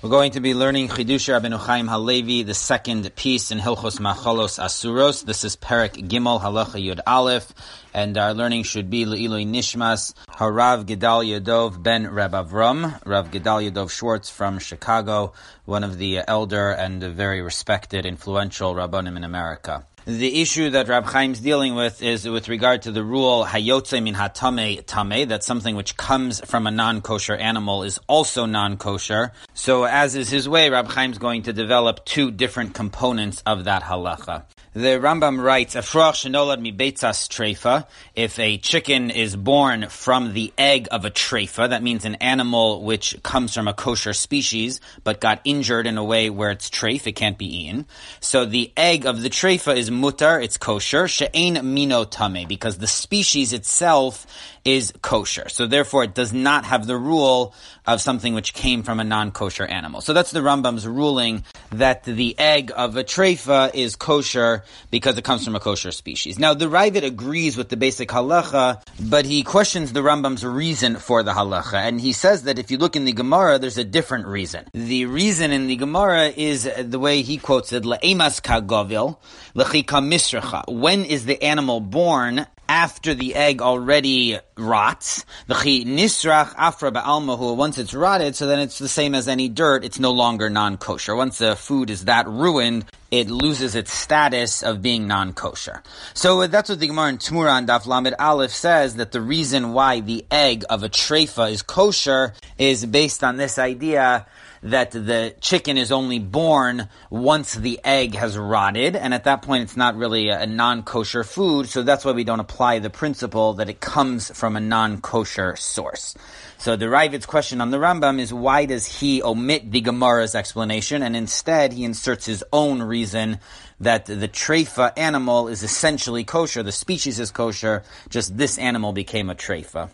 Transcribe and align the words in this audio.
We're 0.00 0.10
going 0.10 0.30
to 0.32 0.40
be 0.40 0.54
learning 0.54 0.90
Chidush 0.90 1.26
Rabbeinu 1.28 1.58
Chaim 1.58 1.88
Halevi, 1.88 2.44
the 2.44 2.54
second 2.54 3.12
piece 3.16 3.50
in 3.50 3.58
Hilchos 3.58 3.98
Machalos 3.98 4.62
Asuros. 4.62 5.24
This 5.24 5.42
is 5.42 5.56
Perek 5.56 6.08
Gimel 6.08 6.40
Halacha 6.40 6.80
Yud 6.80 7.00
Aleph, 7.04 7.52
and 7.92 8.16
our 8.16 8.32
learning 8.32 8.62
should 8.62 8.90
be 8.90 9.06
Le'ilui 9.06 9.44
Nishmas 9.44 10.14
Harav 10.28 10.84
Gedalia 10.84 11.42
Dov 11.42 11.82
Ben 11.82 12.08
Reb 12.08 12.30
Avram, 12.30 13.04
Rav 13.04 13.32
Gedalia 13.32 13.74
Dov 13.74 13.90
Schwartz 13.90 14.30
from 14.30 14.60
Chicago, 14.60 15.32
one 15.64 15.82
of 15.82 15.98
the 15.98 16.20
elder 16.28 16.70
and 16.70 17.02
very 17.02 17.42
respected, 17.42 18.06
influential 18.06 18.76
Rabbanim 18.76 19.16
in 19.16 19.24
America. 19.24 19.84
The 20.06 20.40
issue 20.40 20.70
that 20.70 20.88
Rab 20.88 21.10
Chaim's 21.12 21.38
dealing 21.38 21.74
with 21.74 22.02
is 22.02 22.26
with 22.26 22.48
regard 22.48 22.80
to 22.82 22.92
the 22.92 23.04
rule 23.04 23.44
hayotze 23.44 24.02
min 24.02 24.14
hatame 24.14 24.86
tame, 24.86 25.28
that 25.28 25.44
something 25.44 25.76
which 25.76 25.98
comes 25.98 26.40
from 26.46 26.66
a 26.66 26.70
non-kosher 26.70 27.34
animal 27.34 27.82
is 27.82 27.98
also 28.06 28.46
non-kosher. 28.46 29.32
So 29.60 29.82
as 29.82 30.14
is 30.14 30.30
his 30.30 30.48
way, 30.48 30.70
Rab 30.70 30.88
Chaim's 30.88 31.18
going 31.18 31.42
to 31.42 31.52
develop 31.52 32.04
two 32.04 32.30
different 32.30 32.74
components 32.74 33.42
of 33.44 33.64
that 33.64 33.82
halacha. 33.82 34.44
The 34.72 35.00
Rambam 35.00 35.42
writes, 35.42 35.74
"Afroch 35.74 36.14
shenolad 36.14 36.60
mi 36.60 36.70
beitzas 36.70 37.26
treifa." 37.26 37.86
If 38.14 38.38
a 38.38 38.58
chicken 38.58 39.10
is 39.10 39.34
born 39.34 39.88
from 39.88 40.32
the 40.32 40.52
egg 40.56 40.86
of 40.92 41.04
a 41.04 41.10
treifa, 41.10 41.70
that 41.70 41.82
means 41.82 42.04
an 42.04 42.14
animal 42.16 42.84
which 42.84 43.20
comes 43.24 43.54
from 43.54 43.66
a 43.66 43.74
kosher 43.74 44.12
species 44.12 44.80
but 45.02 45.20
got 45.20 45.40
injured 45.42 45.88
in 45.88 45.98
a 45.98 46.04
way 46.04 46.30
where 46.30 46.52
it's 46.52 46.70
treif, 46.70 47.08
it 47.08 47.16
can't 47.16 47.36
be 47.36 47.64
eaten. 47.64 47.86
So 48.20 48.44
the 48.44 48.72
egg 48.76 49.06
of 49.06 49.22
the 49.22 49.30
treifa 49.30 49.76
is 49.76 49.90
mutar, 49.90 50.40
it's 50.40 50.56
kosher. 50.56 51.08
She'ein 51.08 51.74
mino 51.74 52.04
tame, 52.04 52.46
because 52.46 52.78
the 52.78 52.86
species 52.86 53.52
itself 53.52 54.24
is 54.64 54.92
kosher. 55.02 55.48
So 55.48 55.66
therefore, 55.66 56.04
it 56.04 56.14
does 56.14 56.32
not 56.32 56.66
have 56.66 56.86
the 56.86 56.96
rule 56.96 57.54
of 57.88 58.00
something 58.02 58.34
which 58.34 58.52
came 58.52 58.82
from 58.82 59.00
a 59.00 59.04
non-kosher 59.04 59.64
animal. 59.64 60.02
So 60.02 60.12
that's 60.12 60.30
the 60.30 60.40
Rambam's 60.40 60.86
ruling 60.86 61.42
that 61.72 62.04
the 62.04 62.38
egg 62.38 62.70
of 62.76 62.96
a 62.96 63.02
treifa 63.02 63.74
is 63.74 63.96
kosher 63.96 64.62
because 64.90 65.16
it 65.16 65.24
comes 65.24 65.44
from 65.44 65.56
a 65.56 65.60
kosher 65.60 65.90
species. 65.90 66.38
Now, 66.38 66.52
the 66.52 66.66
Raavad 66.66 67.02
agrees 67.02 67.56
with 67.56 67.70
the 67.70 67.76
basic 67.76 68.10
halacha, 68.10 68.82
but 69.00 69.24
he 69.24 69.42
questions 69.42 69.92
the 69.92 70.00
Rambam's 70.00 70.44
reason 70.44 70.96
for 70.96 71.22
the 71.22 71.32
halacha, 71.32 71.74
and 71.74 72.00
he 72.00 72.12
says 72.12 72.42
that 72.42 72.58
if 72.58 72.70
you 72.70 72.76
look 72.76 72.94
in 72.94 73.06
the 73.06 73.12
Gemara, 73.12 73.58
there's 73.58 73.78
a 73.78 73.84
different 73.84 74.26
reason. 74.26 74.66
The 74.74 75.06
reason 75.06 75.50
in 75.50 75.66
the 75.66 75.76
Gemara 75.76 76.28
is 76.28 76.68
the 76.78 76.98
way 76.98 77.22
he 77.22 77.38
quotes 77.38 77.72
it, 77.72 77.84
"Le'emas 77.84 78.42
kagovil, 78.42 79.16
lechika 79.54 80.02
misracha." 80.04 80.62
When 80.68 81.06
is 81.06 81.24
the 81.24 81.42
animal 81.42 81.80
born? 81.80 82.46
After 82.68 83.14
the 83.14 83.34
egg 83.34 83.62
already 83.62 84.38
rots. 84.56 85.24
The 85.46 85.54
nisrach 85.54 86.54
afra 86.56 86.92
ba'almahu, 86.92 87.56
once 87.56 87.78
it's 87.78 87.94
rotted, 87.94 88.36
so 88.36 88.46
then 88.46 88.58
it's 88.58 88.78
the 88.78 88.88
same 88.88 89.14
as 89.14 89.28
any 89.28 89.48
dirt, 89.48 89.84
it's 89.84 89.98
no 89.98 90.12
longer 90.12 90.50
non-kosher. 90.50 91.16
Once 91.16 91.38
the 91.38 91.56
food 91.56 91.90
is 91.90 92.04
that 92.04 92.28
ruined, 92.28 92.84
it 93.10 93.30
loses 93.30 93.74
its 93.74 93.92
status 93.92 94.62
of 94.62 94.82
being 94.82 95.06
non-kosher. 95.06 95.82
So 96.12 96.42
uh, 96.42 96.46
that's 96.46 96.68
what 96.68 96.78
the 96.78 96.88
Gemara 96.88 97.08
in 97.08 97.18
Tmura 97.18 97.52
on 97.52 97.66
Daf 97.66 97.86
Lamed 97.86 98.14
Aleph 98.18 98.52
says, 98.52 98.96
that 98.96 99.12
the 99.12 99.20
reason 99.20 99.72
why 99.72 100.00
the 100.00 100.26
egg 100.30 100.64
of 100.68 100.82
a 100.82 100.88
treifa 100.88 101.50
is 101.50 101.62
kosher 101.62 102.34
is 102.58 102.84
based 102.84 103.24
on 103.24 103.38
this 103.38 103.58
idea 103.58 104.26
that 104.62 104.90
the 104.90 105.34
chicken 105.40 105.78
is 105.78 105.92
only 105.92 106.18
born 106.18 106.88
once 107.10 107.54
the 107.54 107.80
egg 107.84 108.14
has 108.14 108.36
rotted, 108.36 108.96
and 108.96 109.14
at 109.14 109.24
that 109.24 109.42
point 109.42 109.62
it's 109.62 109.76
not 109.76 109.96
really 109.96 110.28
a, 110.28 110.46
non-kosher 110.46 111.24
food, 111.24 111.68
so 111.68 111.82
that's 111.82 112.04
why 112.04 112.12
we 112.12 112.24
don't 112.24 112.40
apply 112.40 112.78
the 112.78 112.90
principle 112.90 113.54
that 113.54 113.68
it 113.68 113.80
comes 113.80 114.30
from 114.36 114.56
a 114.56 114.60
non-kosher 114.60 115.56
source. 115.56 116.14
So 116.58 116.74
the 116.74 116.86
Raavad's 116.86 117.26
question 117.26 117.60
on 117.60 117.70
the 117.70 117.76
Rambam 117.76 118.18
is 118.18 118.34
why 118.34 118.64
does 118.64 118.84
he 118.84 119.22
omit 119.22 119.70
the 119.70 119.80
Gemara's 119.80 120.34
explanation 120.34 121.04
and 121.04 121.14
instead 121.14 121.72
he 121.72 121.84
inserts 121.84 122.26
his 122.26 122.42
own 122.52 122.82
reason 122.82 123.38
that 123.78 124.06
the 124.06 124.26
treifa 124.26 124.92
animal 124.96 125.46
is 125.46 125.62
essentially 125.62 126.24
kosher, 126.24 126.64
the 126.64 126.72
species 126.72 127.20
is 127.20 127.30
kosher, 127.30 127.84
just 128.08 128.36
this 128.36 128.58
animal 128.58 128.92
became 128.92 129.30
a 129.30 129.36
treifa. 129.36 129.90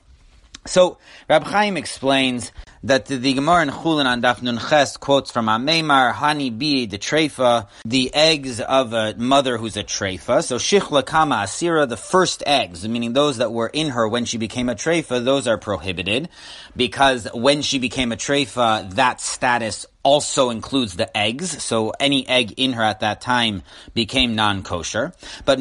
So 0.67 0.97
Rab 1.29 1.45
Chaim 1.45 1.77
explains 1.77 2.51
that 2.85 3.07
the, 3.07 3.33
Gemara 3.33 3.63
in 3.63 3.71
Chulin 3.71 4.05
on 4.05 4.21
Daf 4.21 4.43
Nun 4.43 4.59
Ches 4.59 4.99
quotes 4.99 5.31
from 5.31 5.47
Ameimar 5.47 6.13
Hani 6.13 6.51
Bi 6.51 6.85
the 6.85 6.99
Treifa, 6.99 7.67
the 7.87 8.15
eggs 8.15 8.61
of 8.61 8.93
a 8.93 9.15
mother 9.17 9.57
who's 9.57 9.79
a 9.79 9.83
Treifa. 9.83 10.45
So 10.45 10.57
Shichla 10.57 11.05
Kama 11.05 11.37
Asira, 11.37 11.89
the 11.89 11.97
first 11.97 12.43
eggs, 12.47 12.87
meaning 12.87 13.15
those 13.15 13.39
that 13.39 13.53
were 13.53 13.69
in 13.69 13.89
her 13.91 14.07
when 14.07 14.27
she 14.27 14.37
became 14.37 14.69
a 14.69 14.75
Treifa, 14.75 15.25
those 15.25 15.49
are 15.49 15.57
prohibited 15.57 16.29
because 16.77 17.27
when 17.33 17.63
she 17.63 17.79
became 17.79 18.13
a 18.13 18.17
Treifa, 18.17 18.95
that 18.95 19.21
status 19.21 19.87
also 20.05 20.51
includes 20.51 20.95
the 20.95 21.17
eggs, 21.17 21.63
so 21.63 21.93
any 21.99 22.29
egg 22.29 22.55
in 22.57 22.75
her 22.75 22.83
at 22.83 23.01
that 23.01 23.21
time 23.21 23.63
became 23.95 24.35
non-kosher. 24.35 25.13
But. 25.45 25.59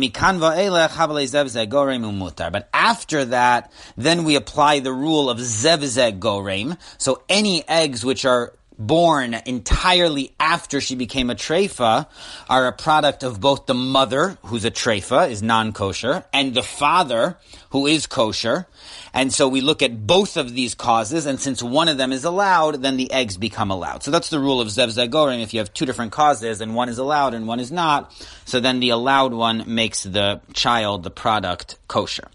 But 2.52 2.70
after 2.74 3.26
that, 3.26 3.72
then 3.98 4.24
we 4.24 4.36
apply 4.36 4.80
the 4.80 4.94
rule 4.94 5.30
of 5.30 5.38
zevzeg 5.40 6.20
gorem. 6.20 6.78
So 6.98 7.24
any 7.30 7.68
eggs 7.68 8.06
which 8.06 8.26
are 8.26 8.54
born 8.78 9.36
entirely 9.46 10.34
after 10.40 10.82
she 10.82 10.96
became 10.96 11.30
a 11.30 11.36
treifa 11.36 12.08
are 12.50 12.68
a 12.68 12.74
product 12.74 13.24
of 13.24 13.40
both 13.40 13.66
the 13.66 13.74
mother, 13.74 14.38
who's 14.46 14.66
a 14.66 14.72
treifa, 14.72 15.30
is 15.30 15.42
non-kosher, 15.42 16.24
and 16.34 16.54
the 16.54 16.64
father, 16.64 17.38
who 17.70 17.88
is 17.88 18.08
kosher. 18.08 18.68
And 19.14 19.32
so 19.32 19.48
we 19.48 19.62
look 19.62 19.84
at 19.84 20.08
both 20.08 20.38
of 20.38 20.56
these 20.56 20.74
causes, 20.74 21.28
and 21.28 21.40
since 21.40 21.62
one 21.62 21.88
of 21.88 21.98
them 21.98 22.12
is 22.12 22.26
allowed, 22.26 22.82
then 22.82 22.98
the 22.98 23.12
eggs 23.12 23.38
become 23.38 23.70
allowed. 23.70 24.02
So 24.02 24.10
that's 24.10 24.30
the 24.32 24.40
rule 24.40 24.60
of 24.60 24.70
Zev 24.70 24.88
Zagorim. 24.88 25.42
If 25.44 25.54
you 25.54 25.60
have 25.60 25.72
two 25.72 25.86
different 25.86 26.12
causes, 26.12 26.62
and 26.62 26.74
one 26.74 26.90
is 26.90 26.98
allowed 26.98 27.36
and 27.36 27.48
one 27.48 27.60
is 27.60 27.72
not, 27.72 28.12
so 28.46 28.60
then 28.60 28.80
the 28.80 28.90
allowed 28.90 29.34
one 29.34 29.64
makes 29.68 30.02
the 30.02 30.42
child, 30.54 31.04
the 31.04 31.12
product, 31.12 31.78
kosher. 31.88 32.28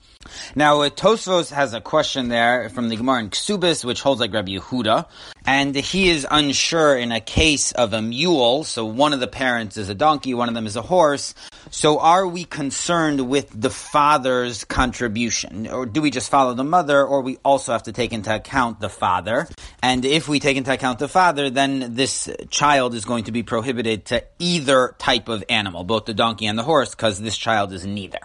Now, 0.54 0.82
uh, 0.82 0.90
Tosfos 0.90 1.52
has 1.52 1.74
a 1.74 1.80
question 1.80 2.28
there 2.28 2.68
from 2.70 2.88
the 2.88 2.96
Gemara 2.96 3.20
in 3.20 3.30
Ksubis, 3.30 3.84
which 3.84 4.02
holds 4.02 4.20
like 4.20 4.32
Rabbi 4.32 4.52
Yehuda, 4.52 5.06
and 5.46 5.74
he 5.74 6.10
is 6.10 6.26
unsure 6.28 6.98
in 6.98 7.12
a 7.12 7.20
case 7.20 7.70
of 7.72 7.92
a 7.92 8.02
mule. 8.02 8.64
So 8.64 8.84
one 8.84 9.12
of 9.12 9.20
the 9.20 9.28
parents 9.28 9.76
is 9.76 9.88
a 9.88 9.94
donkey, 9.94 10.34
one 10.34 10.48
of 10.48 10.54
them 10.54 10.66
is 10.66 10.74
a 10.74 10.82
horse. 10.82 11.34
So 11.70 12.00
are 12.00 12.26
we 12.26 12.44
concerned 12.44 13.28
with 13.28 13.48
the 13.54 13.70
father's 13.70 14.64
contribution, 14.64 15.68
or 15.68 15.86
do 15.86 16.02
we 16.02 16.10
just 16.10 16.30
follow 16.30 16.54
the 16.54 16.64
mother, 16.64 17.04
or 17.04 17.20
we 17.20 17.38
also 17.44 17.72
have 17.72 17.84
to 17.84 17.92
take 17.92 18.12
into 18.12 18.34
account 18.34 18.80
the 18.80 18.88
father? 18.88 19.46
And 19.82 20.04
if 20.04 20.28
we 20.28 20.40
take 20.40 20.56
into 20.56 20.72
account 20.72 20.98
the 20.98 21.08
father, 21.08 21.50
then 21.50 21.94
this 21.94 22.28
child 22.50 22.94
is 22.94 23.04
going 23.04 23.24
to 23.24 23.32
be 23.32 23.44
prohibited 23.44 24.06
to 24.06 24.24
either 24.38 24.96
type 24.98 25.28
of 25.28 25.44
animal, 25.48 25.84
both 25.84 26.06
the 26.06 26.14
donkey 26.14 26.46
and 26.46 26.58
the 26.58 26.64
horse, 26.64 26.90
because 26.90 27.20
this 27.20 27.36
child 27.36 27.72
is 27.72 27.86
neither. 27.86 28.18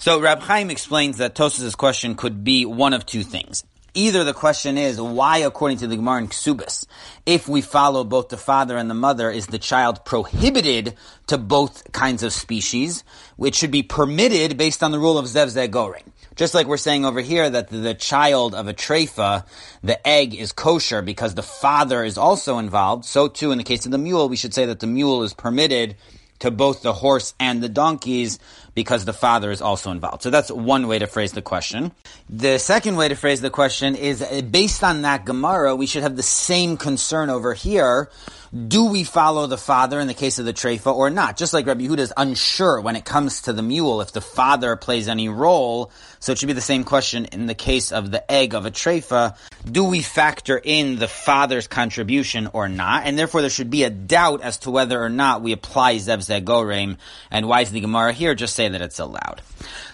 So 0.00 0.18
Rab 0.18 0.40
Chaim 0.40 0.70
explains 0.70 1.18
that 1.18 1.34
Tosfos' 1.34 1.76
question 1.76 2.14
could 2.14 2.42
be 2.42 2.64
one 2.64 2.94
of 2.94 3.04
two 3.04 3.22
things. 3.22 3.64
Either 3.92 4.24
the 4.24 4.32
question 4.32 4.78
is, 4.78 4.98
why, 4.98 5.36
according 5.38 5.76
to 5.76 5.86
the 5.86 5.96
Gemara 5.96 6.22
in 6.22 6.28
Ksubis, 6.28 6.86
if 7.26 7.46
we 7.46 7.60
follow 7.60 8.02
both 8.02 8.30
the 8.30 8.38
father 8.38 8.78
and 8.78 8.88
the 8.88 8.94
mother, 8.94 9.30
is 9.30 9.48
the 9.48 9.58
child 9.58 10.02
prohibited 10.06 10.94
to 11.26 11.36
both 11.36 11.92
kinds 11.92 12.22
of 12.22 12.32
species, 12.32 13.04
which 13.36 13.56
should 13.56 13.70
be 13.70 13.82
permitted 13.82 14.56
based 14.56 14.82
on 14.82 14.90
the 14.90 14.98
rule 14.98 15.18
of 15.18 15.26
Zev 15.26 15.48
Zegoring. 15.54 16.10
Just 16.34 16.54
like 16.54 16.66
we're 16.66 16.78
saying 16.78 17.04
over 17.04 17.20
here 17.20 17.50
that 17.50 17.68
the 17.68 17.92
child 17.92 18.54
of 18.54 18.68
a 18.68 18.72
treifa, 18.72 19.44
the 19.82 20.08
egg 20.08 20.34
is 20.34 20.52
kosher 20.52 21.02
because 21.02 21.34
the 21.34 21.42
father 21.42 22.02
is 22.04 22.16
also 22.16 22.56
involved, 22.56 23.04
so 23.04 23.28
too 23.28 23.52
in 23.52 23.58
the 23.58 23.64
case 23.64 23.84
of 23.84 23.92
the 23.92 23.98
mule, 23.98 24.30
we 24.30 24.36
should 24.36 24.54
say 24.54 24.64
that 24.64 24.80
the 24.80 24.86
mule 24.86 25.24
is 25.24 25.34
permitted 25.34 25.96
to 26.40 26.50
both 26.50 26.82
the 26.82 26.92
horse 26.92 27.34
and 27.38 27.62
the 27.62 27.68
donkeys 27.68 28.38
because 28.80 29.04
the 29.04 29.12
father 29.12 29.50
is 29.50 29.60
also 29.60 29.90
involved. 29.90 30.22
So 30.22 30.30
that's 30.30 30.50
one 30.50 30.88
way 30.88 30.98
to 30.98 31.06
phrase 31.06 31.32
the 31.32 31.42
question. 31.42 31.92
The 32.30 32.56
second 32.56 32.96
way 32.96 33.08
to 33.08 33.14
phrase 33.14 33.42
the 33.42 33.50
question 33.50 33.94
is 33.94 34.22
uh, 34.22 34.40
based 34.40 34.82
on 34.82 35.02
that 35.02 35.26
Gemara, 35.26 35.76
we 35.76 35.84
should 35.84 36.02
have 36.02 36.16
the 36.16 36.22
same 36.22 36.78
concern 36.78 37.28
over 37.28 37.52
here. 37.52 38.08
Do 38.52 38.86
we 38.86 39.04
follow 39.04 39.46
the 39.46 39.56
father 39.56 40.00
in 40.00 40.08
the 40.08 40.14
case 40.14 40.40
of 40.40 40.44
the 40.44 40.52
treifa 40.52 40.92
or 40.92 41.08
not? 41.08 41.36
Just 41.36 41.54
like 41.54 41.66
Rabbi 41.66 41.82
Yehuda 41.82 41.98
is 41.98 42.12
unsure 42.16 42.80
when 42.80 42.96
it 42.96 43.04
comes 43.04 43.42
to 43.42 43.52
the 43.52 43.62
mule 43.62 44.00
if 44.00 44.10
the 44.10 44.20
father 44.20 44.74
plays 44.74 45.06
any 45.06 45.28
role. 45.28 45.92
So 46.18 46.32
it 46.32 46.38
should 46.38 46.48
be 46.48 46.52
the 46.54 46.60
same 46.60 46.82
question 46.82 47.26
in 47.26 47.46
the 47.46 47.54
case 47.54 47.92
of 47.92 48.10
the 48.10 48.28
egg 48.28 48.54
of 48.54 48.66
a 48.66 48.72
treifa. 48.72 49.36
Do 49.70 49.84
we 49.84 50.02
factor 50.02 50.60
in 50.62 50.96
the 50.96 51.06
father's 51.06 51.68
contribution 51.68 52.48
or 52.52 52.68
not? 52.68 53.06
And 53.06 53.16
therefore 53.16 53.40
there 53.40 53.50
should 53.50 53.70
be 53.70 53.84
a 53.84 53.90
doubt 53.90 54.42
as 54.42 54.58
to 54.58 54.72
whether 54.72 55.00
or 55.00 55.10
not 55.10 55.42
we 55.42 55.52
apply 55.52 55.96
Zev 55.96 56.18
Zegorem. 56.18 56.96
And 57.30 57.46
why 57.46 57.60
is 57.60 57.70
the 57.70 57.80
Gemara 57.80 58.12
here 58.12 58.34
just 58.34 58.56
say 58.56 58.68
that 58.72 58.82
it's 58.82 58.98
allowed. 58.98 59.42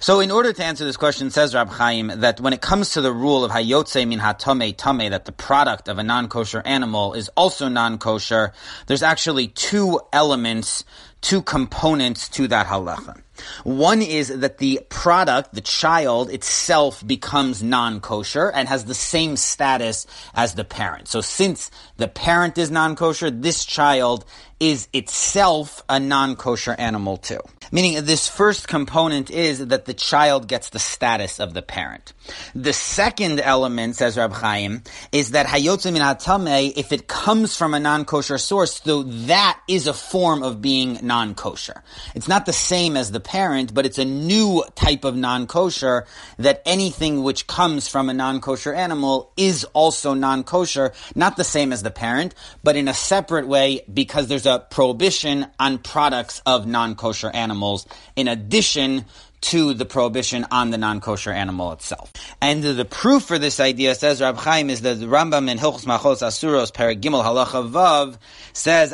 So 0.00 0.20
in 0.20 0.30
order 0.30 0.52
to 0.52 0.64
answer 0.64 0.84
this 0.84 0.96
question, 0.96 1.30
says 1.30 1.54
Rab 1.54 1.68
Chaim, 1.68 2.12
that 2.16 2.40
when 2.40 2.52
it 2.52 2.60
comes 2.60 2.90
to 2.92 3.00
the 3.00 3.12
rule 3.12 3.44
of 3.44 3.50
hayotze 3.52 4.06
min 4.06 4.18
hatame 4.18 4.76
tame, 4.76 5.10
that 5.10 5.24
the 5.24 5.32
product 5.32 5.88
of 5.88 5.98
a 5.98 6.02
non-kosher 6.02 6.62
animal 6.64 7.14
is 7.14 7.28
also 7.36 7.68
non-kosher, 7.68 8.52
there's 8.86 9.02
actually 9.02 9.48
two 9.48 10.00
elements, 10.12 10.84
two 11.20 11.42
components 11.42 12.28
to 12.30 12.48
that 12.48 12.66
halacha. 12.66 13.20
One 13.64 14.02
is 14.02 14.28
that 14.28 14.58
the 14.58 14.80
product, 14.88 15.54
the 15.54 15.60
child 15.60 16.30
itself 16.30 17.06
becomes 17.06 17.62
non-kosher 17.62 18.50
and 18.50 18.68
has 18.68 18.84
the 18.84 18.94
same 18.94 19.36
status 19.36 20.06
as 20.34 20.54
the 20.54 20.64
parent. 20.64 21.08
So 21.08 21.20
since 21.20 21.70
the 21.96 22.08
parent 22.08 22.58
is 22.58 22.70
non-kosher, 22.70 23.30
this 23.30 23.64
child 23.64 24.24
is 24.58 24.88
itself 24.92 25.82
a 25.88 26.00
non-kosher 26.00 26.74
animal 26.78 27.18
too. 27.18 27.40
Meaning 27.72 28.04
this 28.04 28.28
first 28.28 28.68
component 28.68 29.30
is 29.30 29.66
that 29.66 29.84
the 29.84 29.92
child 29.92 30.48
gets 30.48 30.70
the 30.70 30.78
status 30.78 31.40
of 31.40 31.52
the 31.52 31.62
parent. 31.62 32.12
The 32.54 32.72
second 32.72 33.40
element, 33.40 33.96
says 33.96 34.16
Rab 34.16 34.32
Chaim, 34.32 34.82
is 35.12 35.32
that 35.32 35.46
hayotze 35.46 35.92
min 35.92 36.00
hatame, 36.00 36.72
if 36.76 36.92
it 36.92 37.08
comes 37.08 37.56
from 37.56 37.74
a 37.74 37.80
non-kosher 37.80 38.38
source, 38.38 38.80
though 38.80 39.02
that 39.02 39.60
is 39.68 39.86
a 39.86 39.92
form 39.92 40.42
of 40.42 40.62
being 40.62 41.00
non-kosher. 41.02 41.82
It's 42.14 42.28
not 42.28 42.46
the 42.46 42.52
same 42.52 42.96
as 42.96 43.10
the 43.10 43.20
parent, 43.26 43.74
but 43.74 43.84
it's 43.84 43.98
a 43.98 44.04
new 44.04 44.64
type 44.76 45.04
of 45.04 45.16
non-kosher 45.16 46.06
that 46.38 46.62
anything 46.64 47.24
which 47.24 47.46
comes 47.46 47.88
from 47.88 48.08
a 48.08 48.14
non-kosher 48.14 48.72
animal 48.72 49.32
is 49.36 49.64
also 49.74 50.14
non-kosher, 50.14 50.92
not 51.14 51.36
the 51.36 51.44
same 51.44 51.72
as 51.72 51.82
the 51.82 51.90
parent, 51.90 52.34
but 52.62 52.76
in 52.76 52.88
a 52.88 52.94
separate 52.94 53.48
way 53.48 53.82
because 53.92 54.28
there's 54.28 54.46
a 54.46 54.64
prohibition 54.70 55.46
on 55.58 55.78
products 55.78 56.40
of 56.46 56.66
non-kosher 56.66 57.30
animals. 57.30 57.86
In 58.14 58.28
addition 58.28 59.04
to 59.42 59.74
the 59.74 59.84
prohibition 59.84 60.46
on 60.50 60.70
the 60.70 60.78
non-kosher 60.78 61.30
animal 61.30 61.72
itself. 61.72 62.12
And 62.40 62.62
the 62.62 62.84
proof 62.84 63.24
for 63.24 63.38
this 63.38 63.60
idea, 63.60 63.94
says 63.94 64.20
Rab 64.20 64.36
Chaim, 64.36 64.70
is 64.70 64.80
that 64.82 64.98
the 64.98 65.06
Rambam 65.06 65.48
in 65.50 65.58
Hilchos 65.58 65.84
Machalos 65.84 66.22
Asuros 66.22 66.72
Paragimel 66.72 67.22
Halacha 67.22 67.70
Vav 67.70 68.18
says, 68.52 68.92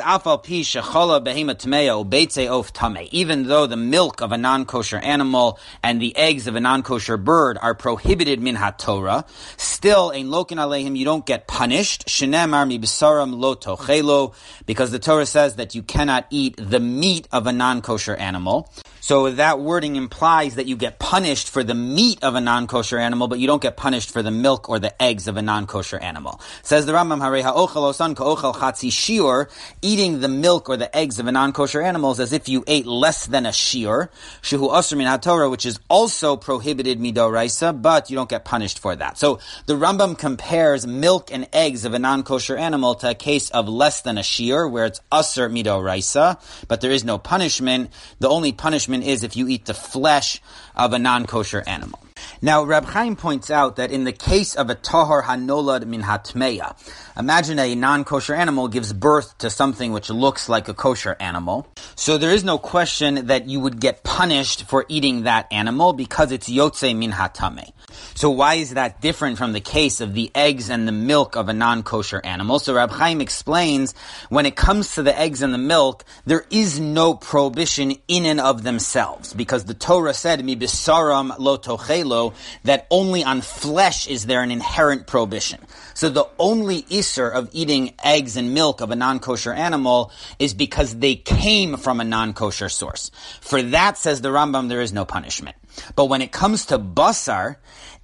pi. 2.73 3.07
Even 3.11 3.47
though 3.47 3.65
the 3.65 3.77
milk 3.77 4.21
of 4.21 4.31
a 4.31 4.37
non-kosher 4.37 4.97
animal 4.97 5.59
and 5.81 6.01
the 6.01 6.15
eggs 6.15 6.47
of 6.47 6.55
a 6.55 6.59
non-kosher 6.59 7.17
bird 7.17 7.57
are 7.61 7.73
prohibited 7.73 8.41
min 8.41 8.57
Torah, 8.77 9.25
still 9.57 10.09
in 10.11 10.27
lokin 10.27 10.57
aleihim 10.57 10.97
you 10.97 11.05
don't 11.05 11.25
get 11.25 11.47
punished. 11.47 12.07
Shenemar 12.07 12.67
mi 12.67 12.79
besaram 12.79 13.37
lo 13.37 13.55
tochelo, 13.55 14.33
because 14.65 14.91
the 14.91 14.99
Torah 14.99 15.25
says 15.25 15.55
that 15.55 15.73
you 15.75 15.83
cannot 15.83 16.27
eat 16.29 16.55
the 16.57 16.79
meat 16.79 17.27
of 17.31 17.47
a 17.47 17.51
non-kosher 17.51 18.15
animal. 18.15 18.71
So 19.03 19.29
that 19.31 19.59
wording 19.59 19.97
implies 19.97 20.55
that 20.55 20.65
you 20.65 20.77
get 20.77 20.97
punished 20.97 21.49
for 21.49 21.61
the 21.61 21.73
meat 21.73 22.23
of 22.23 22.35
a 22.35 22.39
non-kosher 22.39 22.97
animal, 22.97 23.27
but 23.27 23.37
you 23.37 23.47
don't 23.47 23.61
get 23.61 23.75
punished 23.75 24.11
for 24.11 24.23
the 24.23 24.31
milk 24.31 24.69
or 24.69 24.79
the 24.79 24.93
eggs 25.03 25.27
of 25.27 25.35
a 25.35 25.41
non-kosher 25.41 25.99
animal. 25.99 26.39
Says 26.61 26.85
the 26.85 26.93
Rambam, 26.93 27.19
Hareha 27.19 27.53
ochel 27.53 27.91
osan 27.91 28.15
ka'ochel 28.15 28.55
chatzi 28.55 28.89
shiur, 28.89 29.49
eating 29.81 30.21
the 30.21 30.29
milk 30.29 30.69
or 30.69 30.77
the 30.77 30.95
eggs 30.95 31.19
of 31.19 31.27
a 31.27 31.33
non-kosher 31.33 31.81
animal 31.81 32.13
is 32.13 32.21
as 32.21 32.31
if 32.31 32.47
you 32.47 32.63
ate 32.65 32.85
less 32.85 33.25
than 33.25 33.45
a 33.45 33.49
shiur, 33.49 34.07
shehu 34.41 34.71
asr 34.71 34.95
min 34.95 35.05
haTorah, 35.05 35.51
which 35.51 35.65
is 35.65 35.81
also 35.89 36.37
prohibited 36.37 37.01
midoraisa, 37.01 37.81
but 37.81 38.09
you 38.09 38.15
don't 38.15 38.29
get 38.29 38.45
punished 38.45 38.79
for 38.79 38.95
that. 38.95 39.17
So 39.17 39.39
the 39.65 39.73
Rambam 39.73 40.17
compares 40.17 40.87
milk 40.87 41.29
and 41.29 41.49
eggs 41.51 41.83
of 41.83 41.93
a 41.93 41.99
non-kosher 41.99 42.55
animal 42.55 42.95
to 42.95 43.09
a 43.09 43.15
case 43.15 43.49
of 43.49 43.67
less 43.67 43.99
than 43.99 44.17
a 44.17 44.21
shiur, 44.21 44.71
where 44.71 44.85
it's 44.85 45.01
asr 45.11 45.51
midoraisa, 45.51 46.39
but 46.69 46.79
there 46.79 46.91
is 46.91 47.03
no 47.03 47.17
punishment. 47.17 47.91
The 48.19 48.29
only 48.29 48.53
punishment 48.53 48.92
is 49.01 49.23
if 49.23 49.35
you 49.35 49.47
eat 49.47 49.65
the 49.65 49.73
flesh 49.73 50.41
of 50.75 50.93
a 50.93 50.99
non-kosher 50.99 51.63
animal. 51.65 51.99
Now, 52.41 52.63
Rab 52.63 52.85
Chaim 52.85 53.15
points 53.15 53.49
out 53.49 53.75
that 53.77 53.91
in 53.91 54.03
the 54.03 54.11
case 54.11 54.55
of 54.55 54.69
a 54.69 54.75
tahar 54.75 55.23
hanolad 55.23 55.85
min 55.85 56.03
hatmeya, 56.03 56.75
imagine 57.17 57.59
a 57.59 57.75
non-kosher 57.75 58.33
animal 58.33 58.67
gives 58.67 58.93
birth 58.93 59.37
to 59.39 59.49
something 59.49 59.91
which 59.91 60.09
looks 60.09 60.47
like 60.47 60.67
a 60.67 60.73
kosher 60.73 61.17
animal. 61.19 61.67
So 61.95 62.17
there 62.17 62.31
is 62.31 62.43
no 62.43 62.57
question 62.57 63.27
that 63.27 63.47
you 63.47 63.59
would 63.59 63.79
get 63.79 64.03
punished 64.03 64.63
for 64.63 64.85
eating 64.87 65.23
that 65.23 65.51
animal 65.51 65.93
because 65.93 66.31
it's 66.31 66.49
yotze 66.49 66.95
min 66.95 67.11
hatame. 67.11 67.71
So 68.15 68.29
why 68.29 68.55
is 68.55 68.75
that 68.75 69.01
different 69.01 69.37
from 69.37 69.53
the 69.53 69.59
case 69.59 70.01
of 70.01 70.13
the 70.13 70.31
eggs 70.35 70.69
and 70.69 70.87
the 70.87 70.91
milk 70.91 71.35
of 71.35 71.49
a 71.49 71.53
non-kosher 71.53 72.21
animal? 72.23 72.59
So 72.59 72.73
Rab 72.73 72.91
Chaim 72.91 73.21
explains, 73.21 73.93
when 74.29 74.45
it 74.45 74.55
comes 74.55 74.95
to 74.95 75.03
the 75.03 75.17
eggs 75.17 75.41
and 75.41 75.53
the 75.53 75.57
milk, 75.57 76.03
there 76.25 76.45
is 76.49 76.79
no 76.79 77.13
prohibition 77.13 77.95
in 78.07 78.25
and 78.25 78.39
of 78.39 78.63
themselves, 78.63 79.33
because 79.33 79.65
the 79.65 79.73
Torah 79.73 80.13
said, 80.13 80.43
mi 80.43 80.55
bisaram 80.55 81.35
lo 81.39 81.57
tochelo, 81.57 82.33
that 82.63 82.87
only 82.89 83.23
on 83.23 83.41
flesh 83.41 84.07
is 84.07 84.25
there 84.25 84.41
an 84.41 84.51
inherent 84.51 85.07
prohibition. 85.07 85.59
So 85.93 86.09
the 86.09 86.27
only 86.39 86.83
isser 86.83 87.31
of 87.31 87.49
eating 87.51 87.93
eggs 88.03 88.37
and 88.37 88.53
milk 88.53 88.81
of 88.81 88.91
a 88.91 88.95
non-kosher 88.95 89.53
animal 89.53 90.11
is 90.39 90.53
because 90.53 90.95
they 90.95 91.15
came 91.15 91.77
from 91.77 91.99
a 91.99 92.03
non-kosher 92.03 92.69
source. 92.69 93.11
For 93.41 93.61
that, 93.61 93.97
says 93.97 94.21
the 94.21 94.29
Rambam, 94.29 94.69
there 94.69 94.81
is 94.81 94.93
no 94.93 95.05
punishment. 95.05 95.55
But 95.95 96.05
when 96.05 96.21
it 96.21 96.31
comes 96.31 96.67
to 96.67 96.79
basar, 96.79 97.57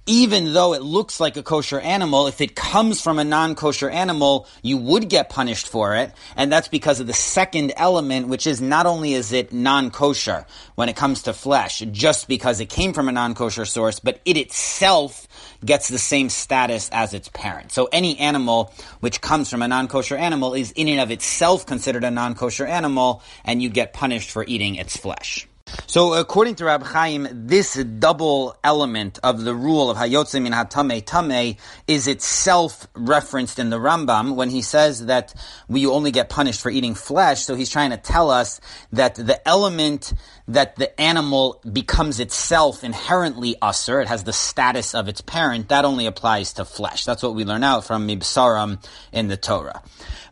even 0.06 0.54
though 0.54 0.74
it 0.74 0.82
looks 0.82 1.20
like 1.20 1.36
a 1.36 1.42
kosher 1.42 1.78
animal, 1.78 2.26
if 2.26 2.40
it 2.40 2.56
comes 2.56 3.00
from 3.00 3.18
a 3.18 3.24
non-kosher 3.24 3.88
animal, 3.88 4.48
you 4.62 4.76
would 4.76 5.08
get 5.08 5.28
punished 5.28 5.68
for 5.68 5.94
it. 5.94 6.12
And 6.34 6.50
that's 6.50 6.68
because 6.68 7.00
of 7.00 7.06
the 7.06 7.12
second 7.12 7.72
element, 7.76 8.26
which 8.28 8.46
is 8.46 8.60
not 8.60 8.86
only 8.86 9.14
is 9.14 9.32
it 9.32 9.52
non-kosher 9.52 10.46
when 10.74 10.88
it 10.88 10.96
comes 10.96 11.22
to 11.24 11.32
flesh, 11.32 11.80
just 11.92 12.26
because 12.28 12.60
it 12.60 12.70
came 12.70 12.92
from 12.92 13.08
a 13.08 13.12
non-kosher 13.12 13.66
source, 13.66 14.00
but 14.00 14.20
it 14.24 14.36
itself 14.36 15.28
gets 15.64 15.88
the 15.88 15.98
same 15.98 16.28
status 16.28 16.88
as 16.90 17.14
its 17.14 17.28
parent. 17.28 17.70
So 17.70 17.88
any 17.92 18.18
animal 18.18 18.72
which 19.00 19.20
comes 19.20 19.50
from 19.50 19.62
a 19.62 19.68
non-kosher 19.68 20.16
animal 20.16 20.54
is 20.54 20.72
in 20.72 20.88
and 20.88 21.00
of 21.00 21.10
itself 21.10 21.66
considered 21.66 22.04
a 22.04 22.10
non-kosher 22.10 22.66
animal, 22.66 23.22
and 23.44 23.62
you 23.62 23.68
get 23.68 23.92
punished 23.92 24.30
for 24.30 24.44
eating 24.48 24.76
its 24.76 24.96
flesh. 24.96 25.46
So, 25.86 26.14
according 26.14 26.56
to 26.56 26.66
Rab 26.66 26.82
Chaim, 26.82 27.28
this 27.30 27.74
double 27.74 28.56
element 28.62 29.18
of 29.22 29.44
the 29.44 29.54
rule 29.54 29.90
of 29.90 29.96
Hayotze 29.96 30.40
min 30.40 30.52
Hatame 30.52 31.04
Tame 31.04 31.56
is 31.86 32.06
itself 32.06 32.86
referenced 32.94 33.58
in 33.58 33.70
the 33.70 33.78
Rambam 33.78 34.36
when 34.36 34.50
he 34.50 34.62
says 34.62 35.06
that 35.06 35.34
we 35.68 35.86
only 35.86 36.10
get 36.10 36.28
punished 36.28 36.60
for 36.60 36.70
eating 36.70 36.94
flesh. 36.94 37.42
So, 37.42 37.54
he's 37.54 37.70
trying 37.70 37.90
to 37.90 37.96
tell 37.96 38.30
us 38.30 38.60
that 38.92 39.14
the 39.16 39.46
element 39.48 40.12
that 40.52 40.76
the 40.76 41.00
animal 41.00 41.60
becomes 41.70 42.18
itself 42.20 42.82
inherently 42.82 43.56
usser, 43.62 44.02
it 44.02 44.08
has 44.08 44.24
the 44.24 44.32
status 44.32 44.94
of 44.94 45.08
its 45.08 45.20
parent, 45.20 45.68
that 45.68 45.84
only 45.84 46.06
applies 46.06 46.54
to 46.54 46.64
flesh. 46.64 47.04
That's 47.04 47.22
what 47.22 47.34
we 47.34 47.44
learn 47.44 47.62
out 47.62 47.84
from 47.84 48.08
Mibsaram 48.08 48.84
in 49.12 49.28
the 49.28 49.36
Torah. 49.36 49.82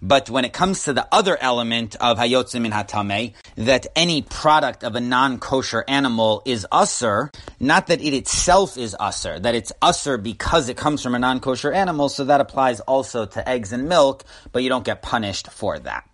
But 0.02 0.30
when 0.30 0.44
it 0.44 0.52
comes 0.52 0.84
to 0.84 0.92
the 0.92 1.06
other 1.12 1.36
element 1.40 1.96
of 1.96 2.18
Hayotzim 2.18 2.64
in 2.64 2.72
Hatame, 2.72 3.34
that 3.56 3.86
any 3.96 4.22
product 4.22 4.84
of 4.84 4.94
a 4.94 5.00
non-kosher 5.00 5.84
animal 5.88 6.42
is 6.44 6.66
usser, 6.72 7.34
not 7.58 7.88
that 7.88 8.00
it 8.00 8.14
itself 8.14 8.76
is 8.76 8.96
usser, 8.98 9.40
that 9.42 9.54
it's 9.54 9.72
usser 9.82 10.20
because 10.20 10.68
it 10.68 10.76
comes 10.76 11.02
from 11.02 11.14
a 11.14 11.18
non-kosher 11.18 11.72
animal, 11.72 12.08
so 12.08 12.24
that 12.24 12.40
applies 12.40 12.80
also 12.80 13.26
to 13.26 13.48
eggs 13.48 13.72
and 13.72 13.88
milk, 13.88 14.24
but 14.52 14.62
you 14.62 14.68
don't 14.68 14.84
get 14.84 15.02
punished 15.02 15.50
for 15.50 15.78
that. 15.80 16.04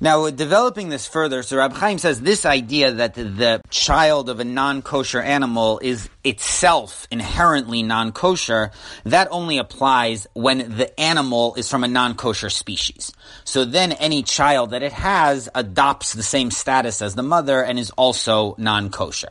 Now, 0.00 0.28
developing 0.30 0.88
this 0.88 1.06
further, 1.06 1.42
so 1.42 1.56
Rab 1.56 1.72
Chaim 1.72 1.98
says 1.98 2.20
this 2.20 2.44
idea 2.44 2.92
that 2.92 3.14
the 3.14 3.60
child 3.70 4.28
of 4.28 4.40
a 4.40 4.44
non-kosher 4.44 5.20
animal 5.20 5.80
is 5.82 6.08
itself 6.22 7.06
inherently 7.10 7.82
non-kosher, 7.82 8.70
that 9.04 9.28
only 9.30 9.58
applies 9.58 10.26
when 10.34 10.76
the 10.76 10.98
animal 11.00 11.54
is 11.54 11.70
from 11.70 11.84
a 11.84 11.88
non-kosher 11.88 12.50
species. 12.50 13.12
So 13.44 13.64
then 13.64 13.92
any 13.92 14.22
child 14.22 14.70
that 14.70 14.82
it 14.82 14.92
has 14.92 15.48
adopts 15.54 16.12
the 16.12 16.22
same 16.22 16.50
status 16.50 17.00
as 17.02 17.14
the 17.14 17.22
mother 17.22 17.62
and 17.62 17.78
is 17.78 17.90
also 17.90 18.54
non-kosher. 18.58 19.30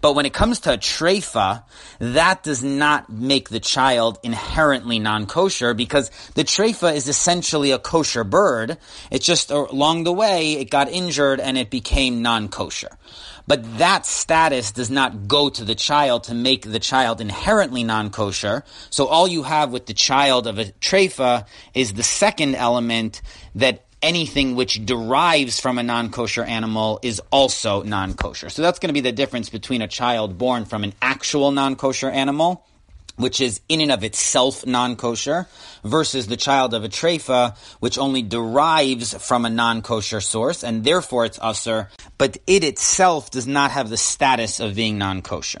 But 0.00 0.14
when 0.14 0.26
it 0.26 0.32
comes 0.32 0.60
to 0.60 0.74
a 0.74 0.78
treifa, 0.78 1.64
that 1.98 2.42
does 2.42 2.62
not 2.62 3.10
make 3.10 3.48
the 3.48 3.60
child 3.60 4.18
inherently 4.22 4.98
non-kosher 4.98 5.74
because 5.74 6.10
the 6.34 6.44
treifa 6.44 6.94
is 6.94 7.08
essentially 7.08 7.70
a 7.70 7.78
kosher 7.78 8.24
bird. 8.24 8.78
It's 9.10 9.26
just 9.26 9.50
along 9.50 10.04
the 10.04 10.12
way 10.12 10.54
it 10.54 10.70
got 10.70 10.90
injured 10.90 11.40
and 11.40 11.58
it 11.58 11.70
became 11.70 12.22
non-kosher. 12.22 12.96
But 13.46 13.78
that 13.78 14.04
status 14.04 14.72
does 14.72 14.90
not 14.90 15.26
go 15.26 15.48
to 15.48 15.64
the 15.64 15.74
child 15.74 16.24
to 16.24 16.34
make 16.34 16.70
the 16.70 16.78
child 16.78 17.22
inherently 17.22 17.82
non-kosher. 17.82 18.62
So 18.90 19.06
all 19.06 19.26
you 19.26 19.42
have 19.44 19.72
with 19.72 19.86
the 19.86 19.94
child 19.94 20.46
of 20.46 20.58
a 20.58 20.66
treifa 20.66 21.46
is 21.72 21.94
the 21.94 22.02
second 22.02 22.56
element 22.56 23.22
that 23.54 23.87
anything 24.02 24.54
which 24.54 24.84
derives 24.84 25.60
from 25.60 25.78
a 25.78 25.82
non-kosher 25.82 26.44
animal 26.44 27.00
is 27.02 27.20
also 27.30 27.82
non-kosher. 27.82 28.50
So 28.50 28.62
that's 28.62 28.78
going 28.78 28.88
to 28.88 28.94
be 28.94 29.00
the 29.00 29.12
difference 29.12 29.50
between 29.50 29.82
a 29.82 29.88
child 29.88 30.38
born 30.38 30.64
from 30.64 30.84
an 30.84 30.94
actual 31.02 31.50
non-kosher 31.50 32.10
animal 32.10 32.64
which 33.18 33.40
is 33.40 33.60
in 33.68 33.80
and 33.80 33.92
of 33.92 34.04
itself 34.04 34.64
non-kosher, 34.64 35.46
versus 35.88 36.26
the 36.26 36.36
child 36.36 36.74
of 36.74 36.84
a 36.84 36.88
treifa, 36.88 37.56
which 37.80 37.98
only 37.98 38.22
derives 38.22 39.14
from 39.14 39.44
a 39.44 39.50
non-kosher 39.50 40.20
source, 40.20 40.62
and 40.62 40.84
therefore 40.84 41.24
it's 41.24 41.38
usher, 41.40 41.88
but 42.18 42.36
it 42.46 42.64
itself 42.64 43.30
does 43.30 43.46
not 43.46 43.70
have 43.70 43.90
the 43.90 43.96
status 43.96 44.60
of 44.60 44.74
being 44.74 44.98
non-kosher. 44.98 45.60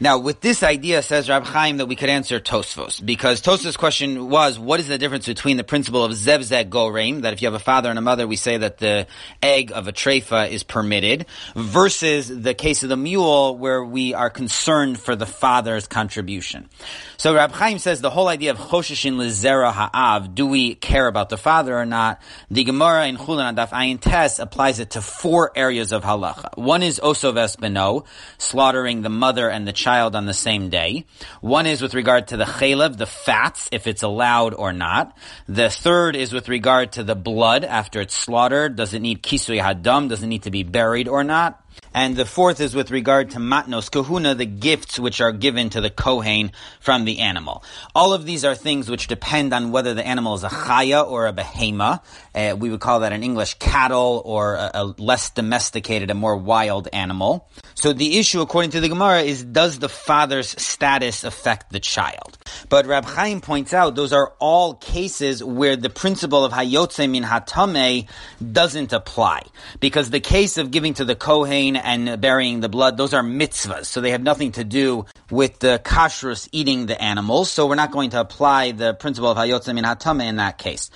Now, 0.00 0.18
with 0.18 0.40
this 0.40 0.62
idea, 0.62 1.02
says 1.02 1.28
Rab 1.28 1.44
Chaim, 1.44 1.78
that 1.78 1.86
we 1.86 1.96
could 1.96 2.08
answer 2.08 2.38
Tosfos, 2.38 3.04
because 3.04 3.42
Tosfos' 3.42 3.76
question 3.76 4.28
was, 4.28 4.56
what 4.56 4.78
is 4.78 4.86
the 4.86 4.98
difference 4.98 5.26
between 5.26 5.56
the 5.56 5.64
principle 5.64 6.04
of 6.04 6.12
Zevzek 6.12 6.68
Goreim, 6.68 7.22
that 7.22 7.32
if 7.32 7.42
you 7.42 7.46
have 7.46 7.54
a 7.54 7.58
father 7.58 7.90
and 7.90 7.98
a 7.98 8.02
mother, 8.02 8.26
we 8.26 8.36
say 8.36 8.58
that 8.58 8.78
the 8.78 9.06
egg 9.42 9.72
of 9.72 9.88
a 9.88 9.92
treifa 9.92 10.48
is 10.50 10.62
permitted, 10.62 11.26
versus 11.56 12.28
the 12.28 12.54
case 12.54 12.84
of 12.84 12.90
the 12.90 12.96
mule, 12.96 13.56
where 13.56 13.84
we 13.84 14.14
are 14.14 14.30
concerned 14.30 15.00
for 15.00 15.16
the 15.16 15.26
father's 15.26 15.88
contribution. 15.88 16.68
So 17.16 17.34
Rab 17.34 17.50
Chaim 17.50 17.78
says 17.78 18.00
the 18.00 18.10
whole 18.10 18.28
idea 18.28 18.52
of 18.52 18.58
Choshishin 18.58 19.14
Lizera 19.14 19.67
Ha'av, 19.72 20.34
do 20.34 20.46
we 20.46 20.74
care 20.74 21.06
about 21.06 21.28
the 21.28 21.36
father 21.36 21.76
or 21.76 21.86
not? 21.86 22.20
The 22.50 22.64
Gemara 22.64 23.06
in 23.06 23.16
Chulin 23.16 23.54
Adaf 23.54 23.70
Ayin 23.70 24.00
Tes 24.00 24.38
applies 24.38 24.78
it 24.80 24.90
to 24.90 25.02
four 25.02 25.52
areas 25.54 25.92
of 25.92 26.02
halacha. 26.02 26.56
One 26.56 26.82
is 26.82 27.00
Osoves 27.00 27.56
Beno, 27.56 28.06
slaughtering 28.38 29.02
the 29.02 29.08
mother 29.08 29.48
and 29.48 29.66
the 29.66 29.72
child 29.72 30.14
on 30.16 30.26
the 30.26 30.34
same 30.34 30.68
day. 30.70 31.06
One 31.40 31.66
is 31.66 31.82
with 31.82 31.94
regard 31.94 32.28
to 32.28 32.36
the 32.36 32.44
chalev, 32.44 32.96
the 32.96 33.06
fats, 33.06 33.68
if 33.72 33.86
it's 33.86 34.02
allowed 34.02 34.54
or 34.54 34.72
not. 34.72 35.16
The 35.48 35.70
third 35.70 36.16
is 36.16 36.32
with 36.32 36.48
regard 36.48 36.92
to 36.92 37.02
the 37.02 37.14
blood 37.14 37.64
after 37.64 38.00
it's 38.00 38.14
slaughtered. 38.14 38.76
Does 38.76 38.94
it 38.94 39.00
need 39.00 39.22
kisui 39.22 39.60
hadam? 39.60 40.08
Does 40.08 40.22
it 40.22 40.26
need 40.26 40.44
to 40.44 40.50
be 40.50 40.62
buried 40.62 41.08
or 41.08 41.24
not? 41.24 41.62
And 41.94 42.16
the 42.16 42.24
fourth 42.24 42.60
is 42.60 42.74
with 42.74 42.90
regard 42.90 43.30
to 43.30 43.38
matnos 43.38 43.90
kahuna, 43.90 44.34
the 44.34 44.46
gifts 44.46 44.98
which 44.98 45.20
are 45.20 45.32
given 45.32 45.70
to 45.70 45.80
the 45.80 45.90
kohen 45.90 46.52
from 46.80 47.04
the 47.04 47.20
animal. 47.20 47.64
All 47.94 48.12
of 48.12 48.24
these 48.24 48.44
are 48.44 48.54
things 48.54 48.90
which 48.90 49.06
depend 49.06 49.52
on 49.52 49.72
whether 49.72 49.94
the 49.94 50.06
animal 50.06 50.34
is 50.34 50.44
a 50.44 50.48
chaya 50.48 51.06
or 51.08 51.26
a 51.26 51.32
behema. 51.32 52.02
Uh, 52.34 52.56
we 52.56 52.70
would 52.70 52.80
call 52.80 53.00
that 53.00 53.12
in 53.12 53.22
English 53.22 53.54
cattle 53.54 54.22
or 54.24 54.54
a, 54.54 54.70
a, 54.74 54.84
less 54.98 55.30
domesticated, 55.30 56.10
a 56.10 56.14
more 56.14 56.36
wild 56.36 56.88
animal. 56.92 57.48
So 57.74 57.92
the 57.92 58.18
issue, 58.18 58.40
according 58.40 58.72
to 58.72 58.80
the 58.80 58.88
Gemara, 58.88 59.22
is 59.22 59.42
does 59.44 59.78
the 59.78 59.88
father's 59.88 60.50
status 60.60 61.24
affect 61.24 61.72
the 61.72 61.80
child? 61.80 62.38
But 62.68 62.86
Rab 62.86 63.04
Chaim 63.04 63.40
points 63.40 63.72
out 63.72 63.94
those 63.94 64.12
are 64.12 64.34
all 64.38 64.74
cases 64.74 65.42
where 65.42 65.76
the 65.76 65.90
principle 65.90 66.44
of 66.44 66.52
hayotze 66.52 67.08
min 67.10 67.24
hatame 67.24 68.08
doesn't 68.52 68.92
apply. 68.92 69.42
Because 69.80 70.10
the 70.10 70.20
case 70.20 70.58
of 70.58 70.70
giving 70.70 70.94
to 70.94 71.04
the 71.04 71.14
kohen 71.14 71.76
and 71.84 72.20
burying 72.20 72.60
the 72.60 72.68
blood, 72.68 72.96
those 72.96 73.14
are 73.14 73.22
mitzvahs. 73.22 73.86
So 73.86 74.00
they 74.00 74.10
have 74.10 74.22
nothing 74.22 74.52
to 74.52 74.64
do 74.64 75.06
with 75.30 75.58
the 75.58 75.80
kashrus 75.84 76.48
eating 76.52 76.86
the 76.86 77.00
animals. 77.00 77.50
So 77.50 77.66
we're 77.66 77.74
not 77.74 77.90
going 77.90 78.10
to 78.10 78.20
apply 78.20 78.72
the 78.72 78.94
principle 78.94 79.30
of 79.30 79.36
hayotze 79.36 79.72
min 79.74 79.84
hatame 79.84 80.24
in 80.24 80.36
that 80.36 80.58
case. 80.58 80.90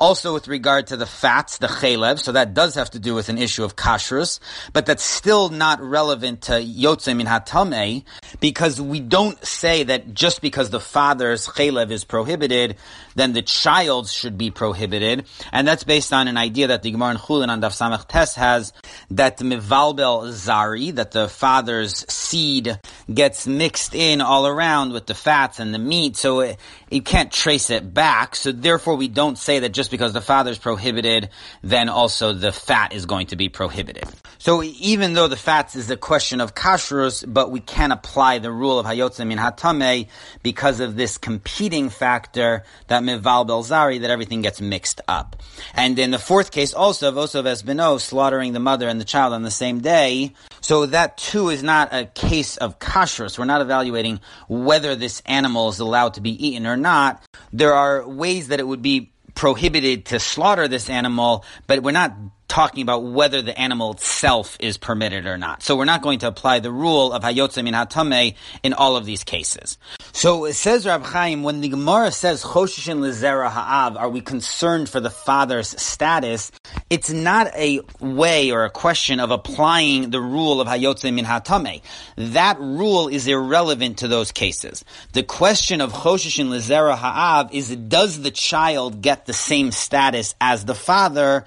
Also 0.00 0.32
with 0.32 0.46
regard 0.46 0.86
to 0.88 0.96
the 0.96 1.06
fats, 1.06 1.58
the 1.58 1.66
chalev, 1.66 2.20
so 2.20 2.32
that 2.32 2.54
does 2.54 2.76
have 2.76 2.90
to 2.90 2.98
do 2.98 3.14
with 3.14 3.28
an 3.28 3.38
issue 3.38 3.64
of 3.64 3.74
kashrus, 3.74 4.38
but 4.72 4.86
that's 4.86 5.02
still 5.02 5.48
not 5.48 5.80
relevant 5.80 6.42
to 6.42 6.52
yotze 6.52 7.14
min 7.16 7.26
hatame, 7.26 8.04
because 8.38 8.80
we 8.80 9.00
don't 9.00 9.44
say 9.44 9.82
that 9.82 10.14
just 10.14 10.40
because 10.40 10.70
the 10.70 10.78
father's 10.78 11.48
chalev 11.48 11.90
is 11.90 12.04
prohibited, 12.04 12.76
then 13.16 13.32
the 13.32 13.42
child's 13.42 14.12
should 14.12 14.38
be 14.38 14.52
prohibited, 14.52 15.26
and 15.50 15.66
that's 15.66 15.82
based 15.82 16.12
on 16.12 16.28
an 16.28 16.36
idea 16.36 16.68
that 16.68 16.82
the 16.82 16.92
Gemara 16.92 17.10
in 17.12 17.16
Chulin 17.16 17.48
on 17.48 17.60
Daf 17.60 17.76
Samach 17.76 18.06
Tes 18.06 18.36
has, 18.36 18.72
that 19.10 19.38
mivalbel 19.38 20.28
zari, 20.28 20.94
that 20.94 21.10
the 21.10 21.28
father's 21.28 22.08
seed 22.08 22.78
gets 23.12 23.48
mixed 23.48 23.94
in 23.96 24.20
all 24.20 24.46
around 24.46 24.92
with 24.92 25.06
the 25.06 25.14
fats 25.14 25.58
and 25.58 25.74
the 25.74 25.78
meat, 25.78 26.16
so 26.16 26.40
it, 26.40 26.56
you 26.90 27.02
can't 27.02 27.32
trace 27.32 27.70
it 27.70 27.92
back, 27.92 28.36
so 28.36 28.52
therefore 28.52 28.94
we 28.94 29.08
don't 29.08 29.36
say 29.36 29.58
that 29.58 29.70
just 29.70 29.88
just 29.88 29.90
because 29.90 30.12
the 30.12 30.20
father's 30.20 30.58
prohibited, 30.58 31.30
then 31.62 31.88
also 31.88 32.34
the 32.34 32.52
fat 32.52 32.92
is 32.92 33.06
going 33.06 33.26
to 33.28 33.36
be 33.36 33.48
prohibited. 33.48 34.04
So 34.36 34.62
even 34.62 35.14
though 35.14 35.28
the 35.28 35.36
fats 35.36 35.76
is 35.76 35.90
a 35.90 35.96
question 35.96 36.42
of 36.42 36.54
kashrus, 36.54 37.24
but 37.26 37.50
we 37.50 37.60
can 37.60 37.90
apply 37.90 38.17
the 38.38 38.50
rule 38.50 38.78
of 38.78 38.86
hayotze 38.86 39.24
min 39.26 39.38
hatame 39.38 40.08
because 40.42 40.80
of 40.80 40.96
this 40.96 41.18
competing 41.18 41.88
factor 41.88 42.64
that 42.88 43.04
mival 43.04 43.46
belzari, 43.46 44.00
that 44.00 44.10
everything 44.10 44.42
gets 44.42 44.60
mixed 44.60 45.00
up. 45.06 45.36
And 45.74 45.98
in 45.98 46.10
the 46.10 46.18
fourth 46.18 46.50
case 46.50 46.74
also, 46.74 47.12
vosov 47.12 47.44
esbino, 47.44 48.00
slaughtering 48.00 48.52
the 48.52 48.60
mother 48.60 48.88
and 48.88 49.00
the 49.00 49.04
child 49.04 49.32
on 49.32 49.42
the 49.42 49.50
same 49.50 49.80
day, 49.80 50.34
so 50.60 50.86
that 50.86 51.16
too 51.16 51.48
is 51.48 51.62
not 51.62 51.94
a 51.94 52.06
case 52.06 52.56
of 52.56 52.78
kashrus. 52.78 53.38
We're 53.38 53.44
not 53.44 53.60
evaluating 53.60 54.20
whether 54.48 54.96
this 54.96 55.22
animal 55.24 55.68
is 55.68 55.78
allowed 55.78 56.14
to 56.14 56.20
be 56.20 56.32
eaten 56.46 56.66
or 56.66 56.76
not. 56.76 57.22
There 57.52 57.74
are 57.74 58.06
ways 58.06 58.48
that 58.48 58.58
it 58.60 58.66
would 58.66 58.82
be 58.82 59.12
prohibited 59.34 60.06
to 60.06 60.18
slaughter 60.18 60.66
this 60.66 60.90
animal, 60.90 61.44
but 61.68 61.82
we're 61.84 61.92
not 61.92 62.12
talking 62.48 62.82
about 62.82 63.04
whether 63.04 63.42
the 63.42 63.58
animal 63.58 63.92
itself 63.92 64.56
is 64.58 64.78
permitted 64.78 65.26
or 65.26 65.36
not. 65.36 65.62
So 65.62 65.76
we're 65.76 65.84
not 65.84 66.02
going 66.02 66.20
to 66.20 66.28
apply 66.28 66.60
the 66.60 66.72
rule 66.72 67.12
of 67.12 67.22
hayotze 67.22 67.62
min 67.62 67.74
hatame 67.74 68.34
in 68.62 68.72
all 68.72 68.96
of 68.96 69.04
these 69.04 69.22
cases. 69.22 69.76
So 70.12 70.46
it 70.46 70.54
says 70.54 70.86
Rab 70.86 71.04
Chaim, 71.04 71.42
when 71.42 71.60
the 71.60 71.68
Gemara 71.68 72.10
says 72.10 72.42
choshishin 72.42 73.00
lezera 73.00 73.50
ha'av, 73.50 73.96
are 73.96 74.08
we 74.08 74.20
concerned 74.20 74.88
for 74.88 74.98
the 74.98 75.10
father's 75.10 75.80
status? 75.80 76.50
It's 76.88 77.10
not 77.10 77.48
a 77.54 77.80
way 78.00 78.50
or 78.50 78.64
a 78.64 78.70
question 78.70 79.20
of 79.20 79.30
applying 79.30 80.10
the 80.10 80.20
rule 80.20 80.60
of 80.60 80.68
hayotze 80.68 81.12
min 81.12 81.26
hatame. 81.26 81.82
That 82.16 82.58
rule 82.58 83.08
is 83.08 83.26
irrelevant 83.26 83.98
to 83.98 84.08
those 84.08 84.32
cases. 84.32 84.84
The 85.12 85.22
question 85.22 85.80
of 85.82 85.92
choshishin 85.92 86.48
lezera 86.48 86.96
ha'av 86.96 87.52
is 87.52 87.76
does 87.76 88.22
the 88.22 88.30
child 88.30 89.02
get 89.02 89.26
the 89.26 89.32
same 89.34 89.70
status 89.70 90.34
as 90.40 90.64
the 90.64 90.74
father? 90.74 91.44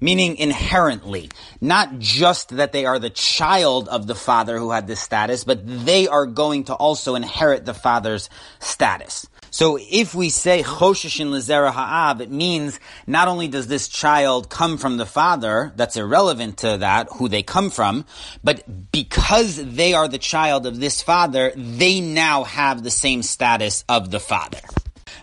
Meaning 0.00 0.36
inherently, 0.40 1.30
not 1.60 1.98
just 1.98 2.56
that 2.56 2.72
they 2.72 2.86
are 2.86 2.98
the 2.98 3.10
child 3.10 3.88
of 3.88 4.06
the 4.06 4.14
father 4.14 4.58
who 4.58 4.70
had 4.70 4.86
this 4.86 5.00
status, 5.00 5.44
but 5.44 5.60
they 5.64 6.08
are 6.08 6.26
going 6.26 6.64
to 6.64 6.74
also 6.74 7.14
inherit 7.14 7.66
the 7.66 7.74
father's 7.74 8.30
status. 8.58 9.28
So 9.50 9.78
if 9.80 10.14
we 10.14 10.30
say 10.30 10.62
Choshishin 10.62 11.30
Lezera 11.30 11.72
Ha'av, 11.72 12.20
it 12.20 12.30
means 12.30 12.78
not 13.06 13.28
only 13.28 13.48
does 13.48 13.66
this 13.66 13.88
child 13.88 14.48
come 14.48 14.78
from 14.78 14.96
the 14.96 15.06
father, 15.06 15.72
that's 15.76 15.96
irrelevant 15.96 16.58
to 16.58 16.78
that, 16.78 17.08
who 17.16 17.28
they 17.28 17.42
come 17.42 17.70
from, 17.70 18.04
but 18.44 18.92
because 18.92 19.56
they 19.56 19.92
are 19.92 20.08
the 20.08 20.18
child 20.18 20.66
of 20.66 20.78
this 20.78 21.02
father, 21.02 21.52
they 21.56 22.00
now 22.00 22.44
have 22.44 22.82
the 22.82 22.90
same 22.90 23.22
status 23.22 23.84
of 23.88 24.10
the 24.10 24.20
father. 24.20 24.60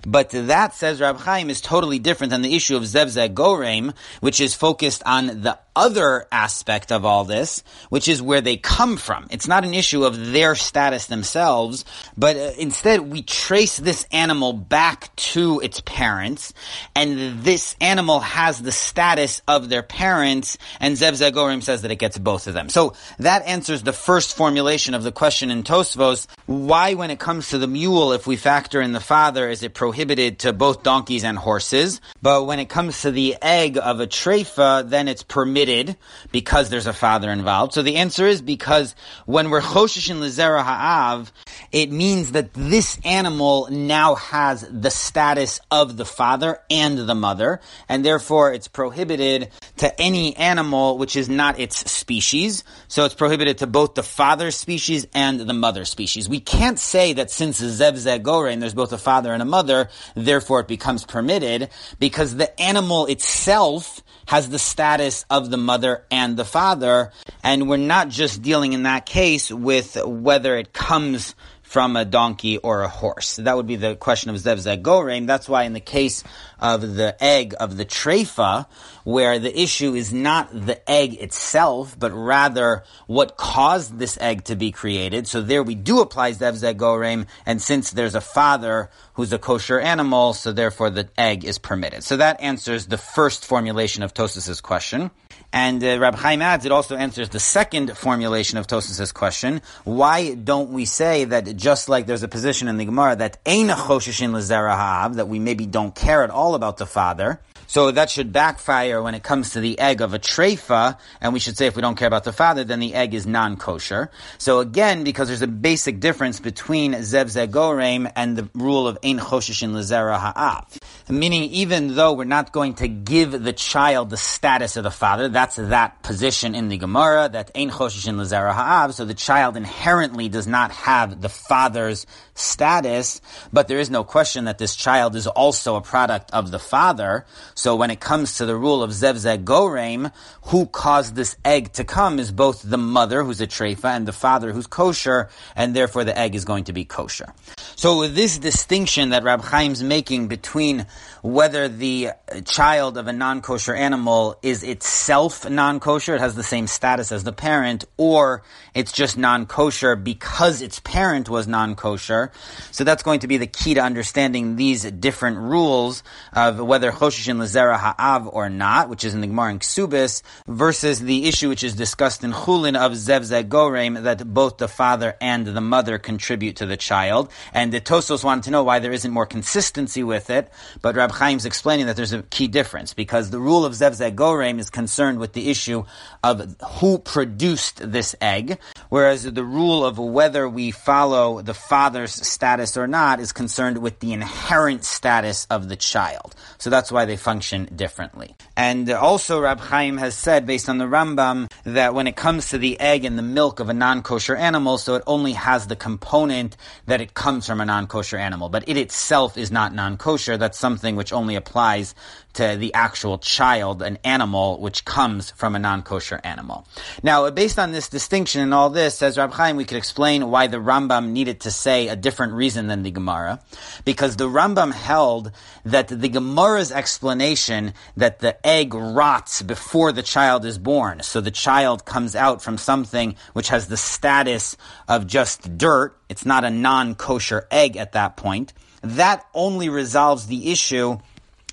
But 0.06 0.30
that, 0.30 0.74
says 0.76 1.02
Rab 1.02 1.20
Chaim, 1.20 1.50
is 1.50 1.62
totally 1.62 2.00
different 2.00 2.32
than 2.32 2.42
the 2.42 2.56
issue 2.56 2.76
of 2.76 2.84
Zevzeh 2.84 3.34
Goreim, 3.34 3.94
which 4.20 4.42
is 4.42 4.54
focused 4.54 5.04
on 5.06 5.28
the 5.28 5.58
other 5.78 6.26
aspect 6.32 6.92
of 6.92 7.06
all 7.06 7.24
this, 7.24 7.64
which 7.90 8.08
is 8.08 8.20
where 8.20 8.42
they 8.42 8.58
come 8.58 8.98
from. 8.98 9.28
It's 9.30 9.48
not 9.48 9.64
an 9.64 9.76
issue 9.76 10.06
of 10.06 10.32
their 10.32 10.56
status 10.56 11.06
themselves, 11.06 11.86
but 12.18 12.36
uh, 12.36 12.52
instead 12.58 13.02
we 13.02 13.22
trace 13.22 13.78
this 13.78 14.08
animal 14.12 14.54
back 14.54 15.16
to 15.16 15.60
its 15.60 15.80
parents, 15.82 16.52
and 16.96 17.44
this 17.44 17.76
animal 17.80 18.22
has 18.22 18.60
the 18.60 18.72
status 18.72 19.44
of 19.48 19.70
their 19.70 19.84
parents, 19.84 20.58
and 20.80 20.98
Zev 20.98 21.14
Zagorim 21.14 21.62
says 21.62 21.84
that 21.84 21.92
it 21.92 21.98
gets 22.00 22.18
both 22.18 22.48
of 22.48 22.56
them. 22.56 22.70
So 22.70 22.96
that 23.20 23.46
answers 23.46 23.84
the 23.84 23.94
first 23.94 24.36
formulation 24.36 24.96
of 24.96 25.04
the 25.04 25.12
question 25.12 25.52
in 25.52 25.62
Tosfos, 25.62 26.26
why 26.48 26.96
when 26.96 27.12
it 27.12 27.20
comes 27.20 27.50
to 27.50 27.60
the 27.60 27.68
mule, 27.68 28.14
if 28.14 28.26
we 28.26 28.36
factor 28.36 28.82
in 28.82 28.94
the 28.94 29.00
father, 29.00 29.48
is 29.48 29.62
it 29.62 29.76
prohibited 29.76 30.40
to 30.40 30.54
both 30.54 30.82
donkeys 30.82 31.24
and 31.24 31.38
horses, 31.38 32.02
but 32.20 32.46
when 32.46 32.60
it 32.60 32.68
comes 32.68 33.04
to 33.04 33.12
the 33.12 33.36
egg 33.44 33.78
of 33.78 34.00
a 34.00 34.08
treifa, 34.08 34.90
then 34.90 35.08
it's 35.08 35.22
permitted 35.22 35.67
permitted 35.68 35.98
because 36.32 36.70
there's 36.70 36.88
a 36.88 36.94
father 36.94 37.30
involved? 37.30 37.74
So 37.74 37.82
the 37.82 37.98
answer 37.98 38.26
is 38.26 38.42
because 38.42 38.96
when 39.26 39.50
we're 39.50 39.62
choshish 39.62 40.10
in 40.10 40.18
lezera 40.18 40.64
ha'av, 40.64 41.32
it 41.72 41.92
means 41.92 42.32
that 42.32 42.54
this 42.54 43.00
animal 43.04 43.68
now 43.70 44.16
has 44.16 44.68
the 44.70 44.90
status 44.90 45.60
of 45.72 45.98
the 45.98 46.06
father 46.06 46.60
and 46.70 46.98
the 46.98 47.16
mother, 47.16 47.60
and 47.90 48.06
therefore 48.06 48.54
it's 48.54 48.68
prohibited 48.68 49.50
to 49.78 50.02
any 50.02 50.36
animal 50.38 50.98
which 50.98 51.16
is 51.16 51.30
not 51.30 51.60
its 51.60 51.92
species. 51.92 52.64
So 52.88 53.06
it's 53.06 53.16
prohibited 53.16 53.60
to 53.60 53.68
both 53.68 53.96
the 53.96 54.04
father 54.04 54.52
species 54.52 55.08
and 55.14 55.40
the 55.40 55.54
mother 55.54 55.86
species. 55.86 56.30
We 56.30 56.40
can't 56.40 56.80
say 56.80 57.14
that 57.14 57.32
since 57.32 57.60
zev 57.62 58.52
and 58.52 58.62
there's 58.62 58.74
both 58.74 58.94
a 58.94 58.98
father 58.98 59.34
and 59.34 59.42
a 59.42 59.46
mother, 59.46 59.90
therefore 60.16 60.62
it 60.62 60.68
becomes 60.68 61.06
permitted 61.06 61.70
because 62.00 62.36
the 62.36 62.60
animal 62.60 63.08
itself 63.08 64.04
has 64.28 64.50
the 64.50 64.60
status 64.60 65.26
of 65.30 65.50
the 65.50 65.57
mother 65.58 66.06
and 66.10 66.38
the 66.38 66.46
father, 66.46 67.12
and 67.44 67.70
we're 67.70 67.78
not 67.78 68.10
just 68.10 68.42
dealing 68.42 68.74
in 68.74 68.84
that 68.84 69.06
case 69.06 69.52
with 69.52 69.98
whether 70.06 70.58
it 70.58 70.74
comes 70.74 71.36
from 71.68 71.98
a 71.98 72.06
donkey 72.06 72.58
or 72.58 72.82
a 72.84 72.88
horse. 72.88 73.36
That 73.36 73.58
would 73.58 73.68
be 73.68 73.76
the 73.76 73.98
question 73.98 74.30
of 74.30 74.38
Zev 74.38 74.56
Zagorem. 74.56 75.28
That's 75.28 75.50
why 75.50 75.64
in 75.64 75.74
the 75.74 75.82
case 75.82 76.24
of 76.60 76.96
the 76.96 77.22
egg 77.22 77.56
of 77.60 77.76
the 77.76 77.84
treifa, 77.84 78.68
where 79.04 79.38
the 79.38 79.62
issue 79.62 79.94
is 79.94 80.14
not 80.14 80.50
the 80.54 80.90
egg 80.90 81.16
itself, 81.16 82.00
but 82.00 82.14
rather 82.14 82.86
what 83.06 83.36
caused 83.36 84.00
this 84.00 84.18
egg 84.22 84.46
to 84.46 84.56
be 84.56 84.72
created. 84.72 85.28
So 85.28 85.42
there 85.42 85.62
we 85.62 85.76
do 85.76 86.00
apply 86.00 86.32
Zev 86.32 86.54
Zagorem, 86.54 87.28
and 87.46 87.62
since 87.62 87.92
there's 87.92 88.16
a 88.16 88.22
father 88.22 88.90
who's 89.16 89.34
a 89.34 89.38
kosher 89.38 89.78
animal, 89.78 90.34
so 90.34 90.54
therefore 90.54 90.90
the 90.90 91.10
egg 91.18 91.44
is 91.44 91.58
permitted. 91.58 92.06
So 92.06 92.16
that 92.16 92.40
answers 92.40 92.86
the 92.86 92.98
first 92.98 93.46
formulation 93.46 94.04
of 94.04 94.14
Tosfos's 94.14 94.62
question. 94.62 95.12
And 95.54 95.84
uh, 95.84 95.98
Rab 96.00 96.16
Chaim 96.16 96.42
adds, 96.42 96.66
it 96.66 96.72
also 96.72 96.96
answers 96.96 97.30
the 97.30 97.40
second 97.40 97.98
formulation 97.98 98.58
of 98.58 98.68
Tosfos's 98.68 99.12
question. 99.12 99.62
Why 99.86 100.34
don't 100.34 100.72
we 100.72 100.86
say 100.86 101.26
that 101.26 101.56
just 101.56 101.88
like 101.88 102.06
there's 102.06 102.24
a 102.24 102.28
position 102.28 102.68
in 102.68 102.78
the 102.78 102.86
Gemara 102.86 103.16
that 103.16 103.38
Ein 103.46 103.70
Choshishin 103.70 104.32
Ha'av, 104.32 105.16
that 105.16 105.28
we 105.28 105.40
maybe 105.40 105.66
don't 105.66 105.96
care 105.96 106.24
at 106.24 106.30
all 106.30 106.54
about 106.54 106.78
the 106.78 106.86
father, 106.86 107.40
so 107.70 107.92
that 107.92 108.10
should 108.10 108.32
backfire 108.32 109.02
when 109.02 109.14
it 109.14 109.24
comes 109.24 109.52
to 109.52 109.60
the 109.60 109.78
egg 109.78 110.02
of 110.02 110.14
a 110.14 110.20
treifa, 110.20 110.98
and 111.20 111.34
we 111.34 111.40
should 111.40 111.58
say 111.58 111.68
if 111.68 111.76
we 111.76 111.82
don't 111.82 111.98
care 111.98 112.08
about 112.08 112.24
the 112.24 112.32
father, 112.32 112.64
then 112.64 112.80
the 112.80 112.94
egg 112.94 113.14
is 113.14 113.28
non-kosher. 113.28 114.10
So 114.38 114.60
again, 114.60 115.04
because 115.04 115.28
there's 115.28 115.42
a 115.42 115.48
basic 115.48 116.00
difference 116.00 116.40
between 116.40 116.94
zev 116.94 117.26
zegorem 117.26 118.10
and 118.16 118.38
the 118.38 118.50
rule 118.54 118.88
of 118.88 118.98
ein 119.04 119.20
choshishin 119.20 119.72
lezera 119.72 120.18
ha'av. 120.18 120.80
Meaning, 121.10 121.44
even 121.52 121.96
though 121.96 122.14
we're 122.14 122.24
not 122.24 122.54
going 122.54 122.76
to 122.76 122.88
give 122.88 123.32
the 123.44 123.54
child 123.54 124.12
the 124.12 124.18
status 124.18 124.78
of 124.78 124.84
the 124.84 124.92
father, 124.92 125.28
that's 125.38 125.58
that 125.58 126.02
position 126.02 126.56
in 126.56 126.68
the 126.68 126.78
Gemara, 126.78 127.30
that 127.30 127.52
ein 127.56 127.70
choshishin 127.70 128.16
lezera 128.16 128.54
ha'av, 128.54 128.96
so 128.96 129.06
the 129.06 129.14
child 129.14 129.56
inherently 129.56 130.30
does 130.30 130.48
not 130.48 130.72
have 130.72 131.22
the 131.22 131.30
father's 131.30 132.08
status, 132.34 133.22
but 133.54 133.68
there 133.68 133.78
is 133.78 133.92
no 133.92 134.04
question 134.04 134.46
that 134.46 134.58
this 134.58 134.76
child 134.76 135.16
is 135.16 135.28
also 135.28 135.76
a 135.76 135.82
product 135.82 136.32
of 136.32 136.50
the 136.50 136.58
father. 136.58 137.26
So 137.54 137.76
when 137.76 137.92
it 137.92 138.00
comes 138.00 138.38
to 138.38 138.48
the 138.48 138.56
rule 138.56 138.82
of 138.82 138.90
Zev 138.90 139.44
Gorem, 139.44 140.12
who 140.50 140.66
caused 140.66 141.16
this 141.16 141.36
egg 141.46 141.74
to 141.74 141.84
come 141.84 142.18
is 142.18 142.32
both 142.32 142.64
the 142.64 142.78
mother, 142.78 143.24
who's 143.24 143.42
a 143.42 143.48
treifa, 143.48 143.96
and 143.96 144.08
the 144.08 144.14
father, 144.14 144.52
who's 144.54 144.68
kosher, 144.68 145.30
and 145.56 145.76
therefore 145.76 146.04
the 146.04 146.18
egg 146.18 146.34
is 146.34 146.46
going 146.46 146.64
to 146.64 146.74
be 146.74 146.84
kosher. 146.84 147.32
So 147.76 148.08
this 148.08 148.40
distinction 148.40 149.10
that 149.10 149.24
Rab 149.24 149.44
Chaim's 149.44 149.84
making 149.84 150.30
between 150.30 150.88
whether 151.22 151.68
the 151.68 152.12
child 152.46 152.98
of 152.98 153.08
a 153.08 153.14
non-kosher 153.14 153.76
animal 153.76 154.40
is 154.42 154.64
itself 154.64 155.27
non-kosher, 155.50 156.16
it 156.16 156.22
has 156.22 156.36
the 156.36 156.44
same 156.44 156.68
status 156.68 157.12
as 157.12 157.24
the 157.24 157.32
parent, 157.32 157.86
or 157.98 158.44
it's 158.74 158.92
just 158.92 159.18
non-kosher 159.18 159.96
because 159.96 160.62
its 160.62 160.80
parent 160.80 161.30
was 161.30 161.48
non-kosher. 161.48 162.32
So 162.72 162.84
that's 162.84 163.04
going 163.04 163.22
to 163.22 163.28
be 163.28 163.38
the 163.38 163.48
key 163.48 163.74
to 163.76 163.82
understanding 163.82 164.56
these 164.56 164.84
different 164.84 165.38
rules 165.38 166.04
of 166.34 166.60
whether 166.60 166.92
choshish 166.92 167.28
in 167.28 167.38
lezera 167.38 167.78
ha'av 167.78 168.28
or 168.32 168.50
not, 168.50 168.90
which 168.90 169.04
is 169.04 169.14
in 169.14 169.22
the 169.22 169.28
Gemara 169.28 169.52
in 169.52 169.60
Ksubis, 169.60 170.22
versus 170.48 171.00
the 171.00 171.28
issue 171.28 171.50
which 171.50 171.64
is 171.64 171.76
discussed 171.76 172.24
in 172.24 172.32
Chulin 172.32 172.78
of 172.78 172.94
zev 172.94 173.22
zegorem, 173.22 174.04
that 174.04 174.34
both 174.34 174.58
the 174.58 174.68
father 174.68 175.16
and 175.22 175.48
the 175.48 175.62
mother 175.62 175.98
contribute 175.98 176.58
to 176.58 176.66
the 176.66 176.78
child. 176.78 177.32
And 177.54 177.72
the 177.72 177.82
Tosfos 177.82 178.24
wanted 178.24 178.44
to 178.46 178.52
know 178.52 178.64
why 178.64 178.80
there 178.80 178.92
isn't 178.92 179.12
more 179.12 179.26
consistency 179.26 180.04
with 180.04 180.30
it, 180.30 180.52
but 180.82 180.96
Rab 180.96 181.14
Chaim's 181.18 181.46
explaining 181.46 181.88
that 181.88 181.96
there's 181.96 182.14
a 182.14 182.24
key 182.24 182.48
difference 182.48 182.94
because 182.94 183.30
the 183.30 183.40
rule 183.40 183.66
of 183.66 183.74
Zev 183.74 183.92
Zegorem 183.98 184.60
is 184.60 184.70
concerned 184.70 185.17
with 185.20 185.34
the 185.34 185.50
issue 185.50 185.84
of 186.24 186.56
who 186.80 187.00
produced 187.00 187.92
this 187.92 188.16
egg, 188.22 188.60
whereas 188.90 189.24
the 189.24 189.44
rule 189.44 189.86
of 189.86 189.98
whether 189.98 190.48
we 190.48 190.72
follow 190.72 191.42
the 191.42 191.54
father's 191.54 192.14
status 192.14 192.78
or 192.78 192.88
not 192.88 193.20
is 193.20 193.32
concerned 193.32 193.80
with 193.80 194.00
the 194.00 194.14
inherent 194.14 194.84
status 194.84 195.48
of 195.50 195.70
the 195.70 195.76
child. 195.76 196.36
So 196.58 196.70
that's 196.70 196.92
why 196.92 197.06
they 197.06 197.18
function 197.18 197.70
differently. 197.76 198.36
And 198.56 198.90
also 198.90 199.40
Rab 199.40 199.60
Chaim 199.60 199.98
has 199.98 200.16
said, 200.16 200.46
based 200.46 200.70
on 200.70 200.78
the 200.78 200.86
Rambam, 200.86 201.50
that 201.64 201.94
when 201.94 202.08
it 202.08 202.16
comes 202.16 202.50
to 202.50 202.58
the 202.58 202.80
egg 202.80 203.06
and 203.06 203.18
the 203.18 203.24
milk 203.24 203.60
of 203.60 203.70
a 203.70 203.74
non-kosher 203.74 204.36
animal, 204.36 204.78
so 204.78 204.96
it 204.96 205.04
only 205.08 205.34
has 205.34 205.68
the 205.68 205.76
component 205.76 206.58
that 206.86 207.02
it 207.02 207.14
comes 207.14 207.46
from 207.46 207.62
a 207.62 207.66
non-kosher 207.66 208.18
animal, 208.18 208.50
but 208.50 208.68
it 208.68 208.78
itself 208.78 209.38
is 209.38 209.52
not 209.52 209.74
non-kosher. 209.74 210.38
That's 210.38 210.58
something 210.58 210.96
which 210.96 211.14
only 211.14 211.36
applies 211.36 211.94
to 212.38 212.56
the 212.56 212.74
actual 212.74 213.18
child, 213.18 213.82
an 213.82 213.98
animal 214.04 214.60
which 214.60 214.86
comes 214.86 215.32
from 215.32 215.56
a 215.56 215.60
non-kosher 215.60 216.22
animal. 216.24 216.68
Now, 217.02 217.30
based 217.32 217.58
on 217.58 217.72
this 217.72 217.90
distinction 217.90 218.42
and 218.42 218.54
all 218.54 218.70
this, 218.70 218.96
says 218.96 219.18
Rab 219.18 219.34
Chaim, 219.34 219.58
we 219.58 219.66
could 219.66 219.78
explain 219.78 220.30
why 220.30 220.46
the 220.46 220.58
Rambam 220.58 221.10
needed 221.10 221.42
to 221.42 221.52
say 221.52 221.88
a 221.88 221.96
different 221.96 222.34
reason 222.34 222.68
than 222.68 222.84
the 222.84 222.92
Gemara, 222.92 223.40
because 223.86 224.18
the 224.18 224.30
Rambam 224.30 224.72
held 224.72 225.32
that 225.66 225.88
the 225.88 226.10
Gemara's 226.10 226.72
explanation 226.72 227.74
that 227.96 228.20
the 228.20 228.38
egg 228.46 228.74
rots 228.74 229.42
before 229.42 229.92
the 229.92 230.04
child 230.04 230.46
is 230.46 230.60
born, 230.60 231.02
so 231.02 231.22
the 231.22 231.32
child 231.32 231.86
comes 231.86 232.16
out 232.16 232.44
from 232.44 232.58
something 232.58 233.16
which 233.34 233.50
has 233.50 233.68
the 233.68 233.78
status 233.78 234.56
of 234.88 235.08
just 235.08 235.58
dirt, 235.58 235.98
it's 236.08 236.26
not 236.26 236.44
a 236.44 236.52
non-kosher 236.52 237.48
egg 237.50 237.78
at 237.78 237.94
that 237.94 238.16
point, 238.16 238.54
that 238.84 239.26
only 239.34 239.70
resolves 239.70 240.28
the 240.28 240.52
issue 240.52 241.00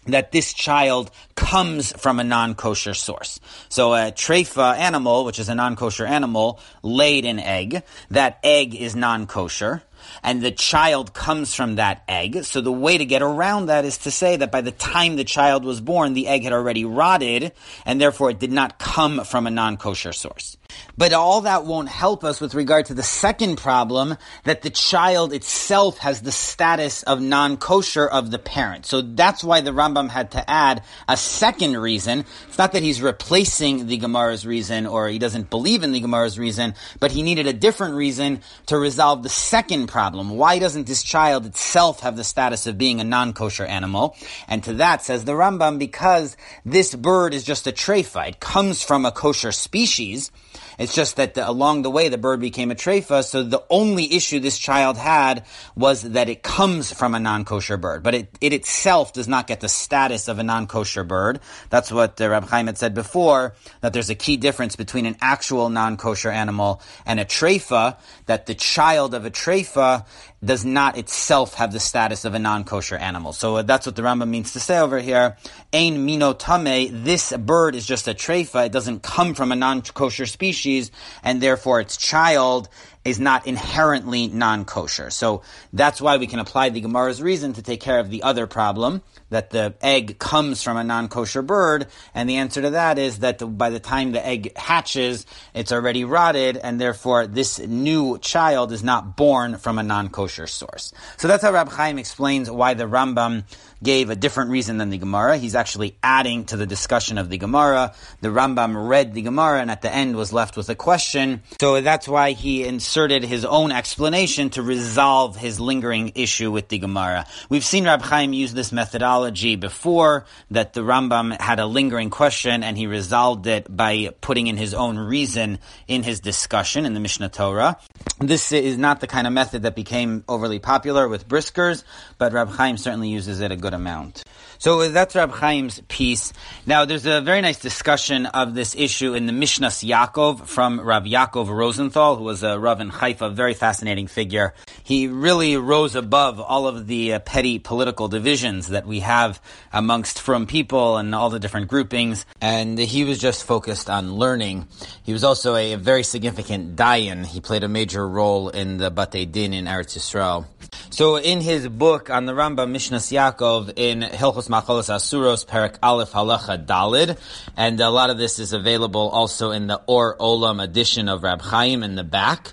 that 0.07 0.33
this 0.33 0.53
child 0.53 1.11
comes 1.35 1.93
from 1.93 2.21
a 2.21 2.25
non-kosher 2.25 2.95
source. 2.95 3.41
So 3.69 3.95
a 3.95 4.13
treifa 4.13 4.77
animal, 4.77 5.25
which 5.25 5.39
is 5.39 5.49
a 5.49 5.55
non-kosher 5.55 6.07
animal, 6.07 6.61
laid 6.83 7.25
an 7.25 7.39
egg. 7.39 7.83
That 8.11 8.39
egg 8.43 8.75
is 8.75 8.95
non-kosher 8.95 9.83
and 10.23 10.43
the 10.43 10.51
child 10.51 11.15
comes 11.15 11.55
from 11.55 11.77
that 11.77 12.03
egg. 12.09 12.45
So 12.45 12.61
the 12.61 12.73
way 12.73 12.99
to 12.99 13.05
get 13.05 13.23
around 13.23 13.67
that 13.67 13.85
is 13.85 13.99
to 13.99 14.11
say 14.11 14.37
that 14.37 14.53
by 14.53 14.61
the 14.61 14.71
time 14.71 15.17
the 15.17 15.25
child 15.25 15.65
was 15.65 15.81
born, 15.81 16.15
the 16.15 16.29
egg 16.29 16.45
had 16.45 16.53
already 16.53 16.85
rotted, 16.85 17.53
and 17.85 18.01
therefore 18.01 18.31
it 18.31 18.39
did 18.39 18.53
not 18.53 18.79
come 18.79 19.25
from 19.25 19.47
a 19.47 19.51
non-kosher 19.51 20.13
source. 20.13 20.57
But 20.97 21.13
all 21.13 21.43
that 21.43 21.65
won't 21.65 21.89
help 21.89 22.23
us 22.23 22.41
with 22.41 22.55
regard 22.55 22.87
to 22.87 22.95
the 22.95 23.03
second 23.03 23.57
problem 23.57 24.17
that 24.45 24.63
the 24.63 24.71
child 24.71 25.33
itself 25.33 25.99
has 25.99 26.23
the 26.23 26.31
status 26.31 27.03
of 27.03 27.21
non-kosher 27.21 28.07
of 28.07 28.31
the 28.31 28.39
parent. 28.39 28.87
So 28.87 29.01
that's 29.03 29.43
why 29.43 29.61
the 29.61 29.73
Rambam 29.73 30.09
had 30.09 30.33
to 30.33 30.51
add 30.51 30.85
a 31.09 31.17
second 31.17 31.77
reason. 31.77 32.25
It's 32.47 32.59
not 32.59 32.73
that 32.73 32.83
he's 32.83 33.03
replacing 33.03 33.87
the 33.87 33.99
Gemara's 33.99 34.47
reason 34.47 34.87
or 34.87 35.09
he 35.09 35.19
doesn't 35.19 35.51
believe 35.51 35.83
in 35.83 35.93
the 35.93 36.01
Gemara's 36.01 36.39
reason, 36.39 36.75
but 37.01 37.11
he 37.11 37.23
needed 37.23 37.47
a 37.47 37.53
different 37.53 37.95
reason 37.95 38.41
to 38.67 38.79
resolve 38.79 39.23
the 39.23 39.29
second 39.29 39.89
problem. 39.89 40.31
Why 40.31 40.59
doesn't 40.59 40.87
this 40.87 41.03
child 41.03 41.47
itself 41.47 42.01
have 42.01 42.17
the 42.17 42.25
status 42.25 42.67
of 42.67 42.79
being 42.79 43.01
a 43.01 43.05
non-kosher 43.05 43.65
animal? 43.65 44.17
And 44.47 44.63
to 44.65 44.75
that 44.75 45.03
says 45.03 45.25
the 45.25 45.33
Rambam, 45.33 45.79
because 45.79 46.37
this 46.65 46.95
bird 46.95 47.35
is 47.35 47.43
just 47.43 47.67
a 47.67 47.73
treifa. 47.73 48.29
It 48.29 48.41
comes 48.41 48.83
from 48.83 49.05
a 49.05 49.13
kosher 49.13 49.53
species. 49.53 50.31
It's 50.79 50.95
just 50.95 51.17
that 51.17 51.35
the, 51.35 51.49
along 51.49 51.83
the 51.83 51.91
way 51.91 52.09
the 52.09 52.19
bird 52.19 52.41
became 52.41 52.71
a 52.71 52.75
treifa, 52.75 53.25
so 53.25 53.43
the 53.43 53.63
only 53.71 54.13
issue 54.15 54.41
this 54.41 54.59
child 54.59 54.97
had 54.97 55.45
was 55.77 56.03
that 56.03 56.29
it 56.29 56.43
comes 56.43 56.93
from 56.93 57.15
a 57.15 57.21
non-kosher 57.21 57.77
bird, 57.77 58.03
but 58.03 58.15
it, 58.15 58.39
it 58.41 58.53
itself 58.53 59.13
does 59.13 59.29
not 59.29 59.47
get 59.47 59.61
the 59.61 59.69
status 59.69 60.29
of 60.29 60.39
a 60.39 60.43
non-kosher 60.43 61.05
bird. 61.05 61.41
That's 61.71 61.93
what 61.93 62.21
uh, 62.21 62.41
Chaim 62.43 62.67
had 62.67 62.79
said 62.79 62.95
before, 62.95 63.55
that 63.81 63.93
there's 63.93 64.11
a 64.11 64.15
key 64.15 64.37
difference 64.37 64.77
between 64.77 65.07
an 65.07 65.17
actual 65.21 65.69
non-kosher 65.69 66.31
animal 66.31 66.83
and 67.07 67.21
a 67.21 67.25
treifa, 67.25 67.97
that 68.27 68.47
the 68.47 68.55
child 68.55 69.15
of 69.15 69.25
a 69.25 69.31
treifa 69.31 70.07
does 70.45 70.65
not 70.65 70.99
itself 70.99 71.55
have 71.55 71.73
the 71.73 71.81
status 71.81 72.25
of 72.25 72.35
a 72.35 72.39
non-kosher 72.39 72.97
animal. 72.97 73.33
So 73.33 73.57
uh, 73.57 73.63
that's 73.63 73.87
what 73.87 73.97
the 73.97 74.03
Rambam 74.03 74.29
means 74.29 74.53
to 74.53 74.61
say 74.61 74.79
over 74.79 74.99
here. 74.99 75.37
Ein 75.73 76.05
mino 76.05 76.33
tame, 76.33 77.05
this 77.05 77.33
bird 77.37 77.75
is 77.75 77.87
just 77.87 78.09
a 78.09 78.15
treifa, 78.15 78.67
it 78.67 78.73
doesn't 78.73 79.03
come 79.03 79.35
from 79.35 79.53
a 79.53 79.57
non-kosher 79.57 80.27
species, 80.27 80.91
and 81.23 81.41
therefore 81.41 81.81
its 81.81 81.97
child 81.97 82.69
is 83.05 83.21
not 83.21 83.47
inherently 83.47 84.29
non-kosher. 84.29 85.11
So 85.11 85.43
that's 85.73 86.01
why 86.01 86.17
we 86.17 86.27
can 86.27 86.39
apply 86.39 86.71
the 86.71 86.81
Gemara's 86.81 87.23
reason 87.23 87.53
to 87.55 87.63
take 87.63 87.81
care 87.81 87.99
of 87.99 88.11
the 88.11 88.23
other 88.23 88.47
problem, 88.47 89.03
that 89.35 89.51
the 89.51 89.75
egg 89.83 90.19
comes 90.21 90.63
from 90.63 90.77
a 90.77 90.85
non-kosher 90.85 91.43
bird, 91.43 91.89
and 92.15 92.31
the 92.31 92.37
answer 92.37 92.63
to 92.63 92.71
that 92.71 92.99
is 92.99 93.19
that 93.19 93.39
by 93.59 93.69
the 93.69 93.81
time 93.81 94.13
the 94.13 94.25
egg 94.25 94.57
hatches, 94.57 95.27
it's 95.55 95.73
already 95.73 96.05
rotted, 96.05 96.57
and 96.57 96.81
therefore 96.81 97.27
this 97.27 97.59
new 97.59 98.17
child 98.19 98.71
is 98.71 98.85
not 98.85 99.17
born 99.17 99.59
from 99.59 99.79
a 99.79 99.83
non-kosher 99.83 100.47
source. 100.47 100.93
So 101.17 101.27
that's 101.27 101.43
how 101.43 101.53
Rab 101.53 101.69
Chaim 101.69 101.99
explains 101.99 102.49
why 102.49 102.75
the 102.75 102.85
Rambam 102.85 103.43
gave 103.83 104.09
a 104.09 104.17
different 104.17 104.51
reason 104.51 104.79
than 104.79 104.89
the 104.89 104.99
Gemara. 104.99 105.37
He's 105.37 105.57
actually 105.57 105.97
adding 106.03 106.45
to 106.47 106.57
the 106.57 106.65
discussion 106.65 107.19
of 107.19 107.29
the 107.29 107.37
Gemara. 107.37 107.93
The 108.23 108.29
Rambam 108.29 108.89
read 108.89 109.13
the 109.13 109.21
Gemara 109.21 109.61
and 109.61 109.71
at 109.71 109.83
the 109.83 109.93
end 109.93 110.17
was 110.17 110.33
left 110.33 110.57
with 110.57 110.71
a 110.71 110.75
question. 110.75 111.43
So 111.61 111.81
that's 111.83 112.09
why 112.09 112.31
he 112.31 112.65
inserted 112.65 113.25
his 113.25 113.45
own 113.45 113.73
explanation 113.73 114.49
to 114.51 114.63
resolve 114.63 115.37
his 115.37 115.61
lingering 115.61 116.13
issue 116.15 116.51
with 116.51 116.69
the 116.69 116.79
Gemara. 116.79 117.27
We've 117.51 117.65
seen 117.65 117.85
Rab 117.85 118.01
Chaim 118.01 118.33
use 118.33 118.55
this 118.55 118.73
methodology 118.73 119.24
before, 119.31 120.27
that 120.51 120.73
the 120.73 120.81
Rambam 120.81 121.39
had 121.41 121.61
a 121.61 121.67
lingering 121.67 122.11
question 122.11 122.63
and 122.63 122.77
he 122.77 122.87
resolved 122.87 123.47
it 123.47 123.75
by 123.75 124.11
putting 124.21 124.47
in 124.47 124.57
his 124.57 124.75
own 124.75 124.99
reason 124.99 125.59
in 125.89 126.03
his 126.03 126.21
discussion 126.21 126.87
in 126.87 126.95
the 126.95 127.01
Mishnah 127.01 127.29
Torah. 127.29 127.79
This 128.19 128.53
is 128.53 128.79
not 128.79 129.01
the 129.01 129.07
kind 129.07 129.27
of 129.27 129.33
method 129.33 129.63
that 129.63 129.75
became 129.75 130.25
overly 130.29 130.59
popular 130.59 131.09
with 131.09 131.29
briskers, 131.29 131.85
but 132.19 132.33
Rab 132.33 132.51
Chaim 132.51 132.77
certainly 132.77 133.09
uses 133.09 133.41
it 133.41 133.51
a 133.51 133.57
good 133.57 133.75
amount. 133.75 134.25
So 134.59 134.89
that's 134.89 135.15
Rab 135.15 135.35
Chaim's 135.39 135.81
piece. 135.89 136.33
Now, 136.67 136.85
there's 136.85 137.07
a 137.07 137.21
very 137.21 137.41
nice 137.41 137.59
discussion 137.59 138.27
of 138.27 138.55
this 138.55 138.75
issue 138.75 139.15
in 139.15 139.27
the 139.27 139.33
Mishnas 139.33 139.87
Yaakov 139.87 140.47
from 140.47 140.81
Rav 140.81 141.05
Yaakov 141.05 141.49
Rosenthal, 141.49 142.17
who 142.17 142.25
was 142.25 142.43
a 142.43 142.59
Rav 142.59 142.81
in 142.81 142.89
Haifa, 142.89 143.31
very 143.31 143.55
fascinating 143.55 144.07
figure. 144.07 144.55
He 144.83 145.09
really 145.09 145.57
rose 145.57 145.95
above 145.95 146.41
all 146.41 146.67
of 146.67 146.87
the 146.87 147.15
uh, 147.15 147.19
petty 147.21 147.59
political 147.59 148.09
divisions 148.09 148.69
that 148.69 148.87
we 148.87 149.01
have 149.01 149.41
amongst 149.73 150.21
from 150.21 150.47
people 150.47 150.97
and 150.97 151.15
all 151.15 151.31
the 151.31 151.41
different 151.41 151.69
groupings, 151.69 152.25
and 152.41 152.79
he 152.79 153.05
was 153.05 153.19
just 153.19 153.45
focused 153.45 153.91
on 153.91 154.15
learning. 154.15 154.69
He 155.03 155.13
was 155.13 155.25
also 155.25 155.57
a, 155.57 155.73
a 155.73 155.79
very 155.79 156.03
significant 156.03 156.77
dayan. 156.77 157.27
He 157.27 157.41
played 157.41 157.65
a 157.65 157.69
major 157.69 158.07
role 158.09 158.49
in 158.49 158.79
the 158.79 158.91
Batei 158.91 159.31
Din 159.31 159.53
in 159.53 159.67
Eretz 159.67 159.97
Yisrael. 159.97 160.47
So 160.91 161.17
in 161.17 161.41
his 161.41 161.69
book 161.69 162.11
on 162.11 162.27
the 162.27 162.33
Rambam 162.33 162.71
Mishnas 162.71 163.11
Yaakov 163.13 163.73
in 163.77 164.01
Hilchos 164.01 164.49
Machalos 164.49 164.89
Asuros 164.89 165.47
Perak 165.47 165.79
Aleph 165.83 166.13
Halacha 166.13 166.65
Dalid, 166.65 167.19
and 167.57 167.81
a 167.81 167.91
lot 167.91 168.11
of 168.11 168.19
this 168.19 168.39
is 168.39 168.53
available 168.53 169.09
also 169.09 169.51
in 169.51 169.67
the 169.67 169.83
Or 169.87 170.17
Olam 170.19 170.63
edition 170.63 171.09
of 171.09 171.23
Rab 171.23 171.43
Chaim 171.43 171.83
in 171.83 171.95
the 171.95 172.05
back 172.05 172.53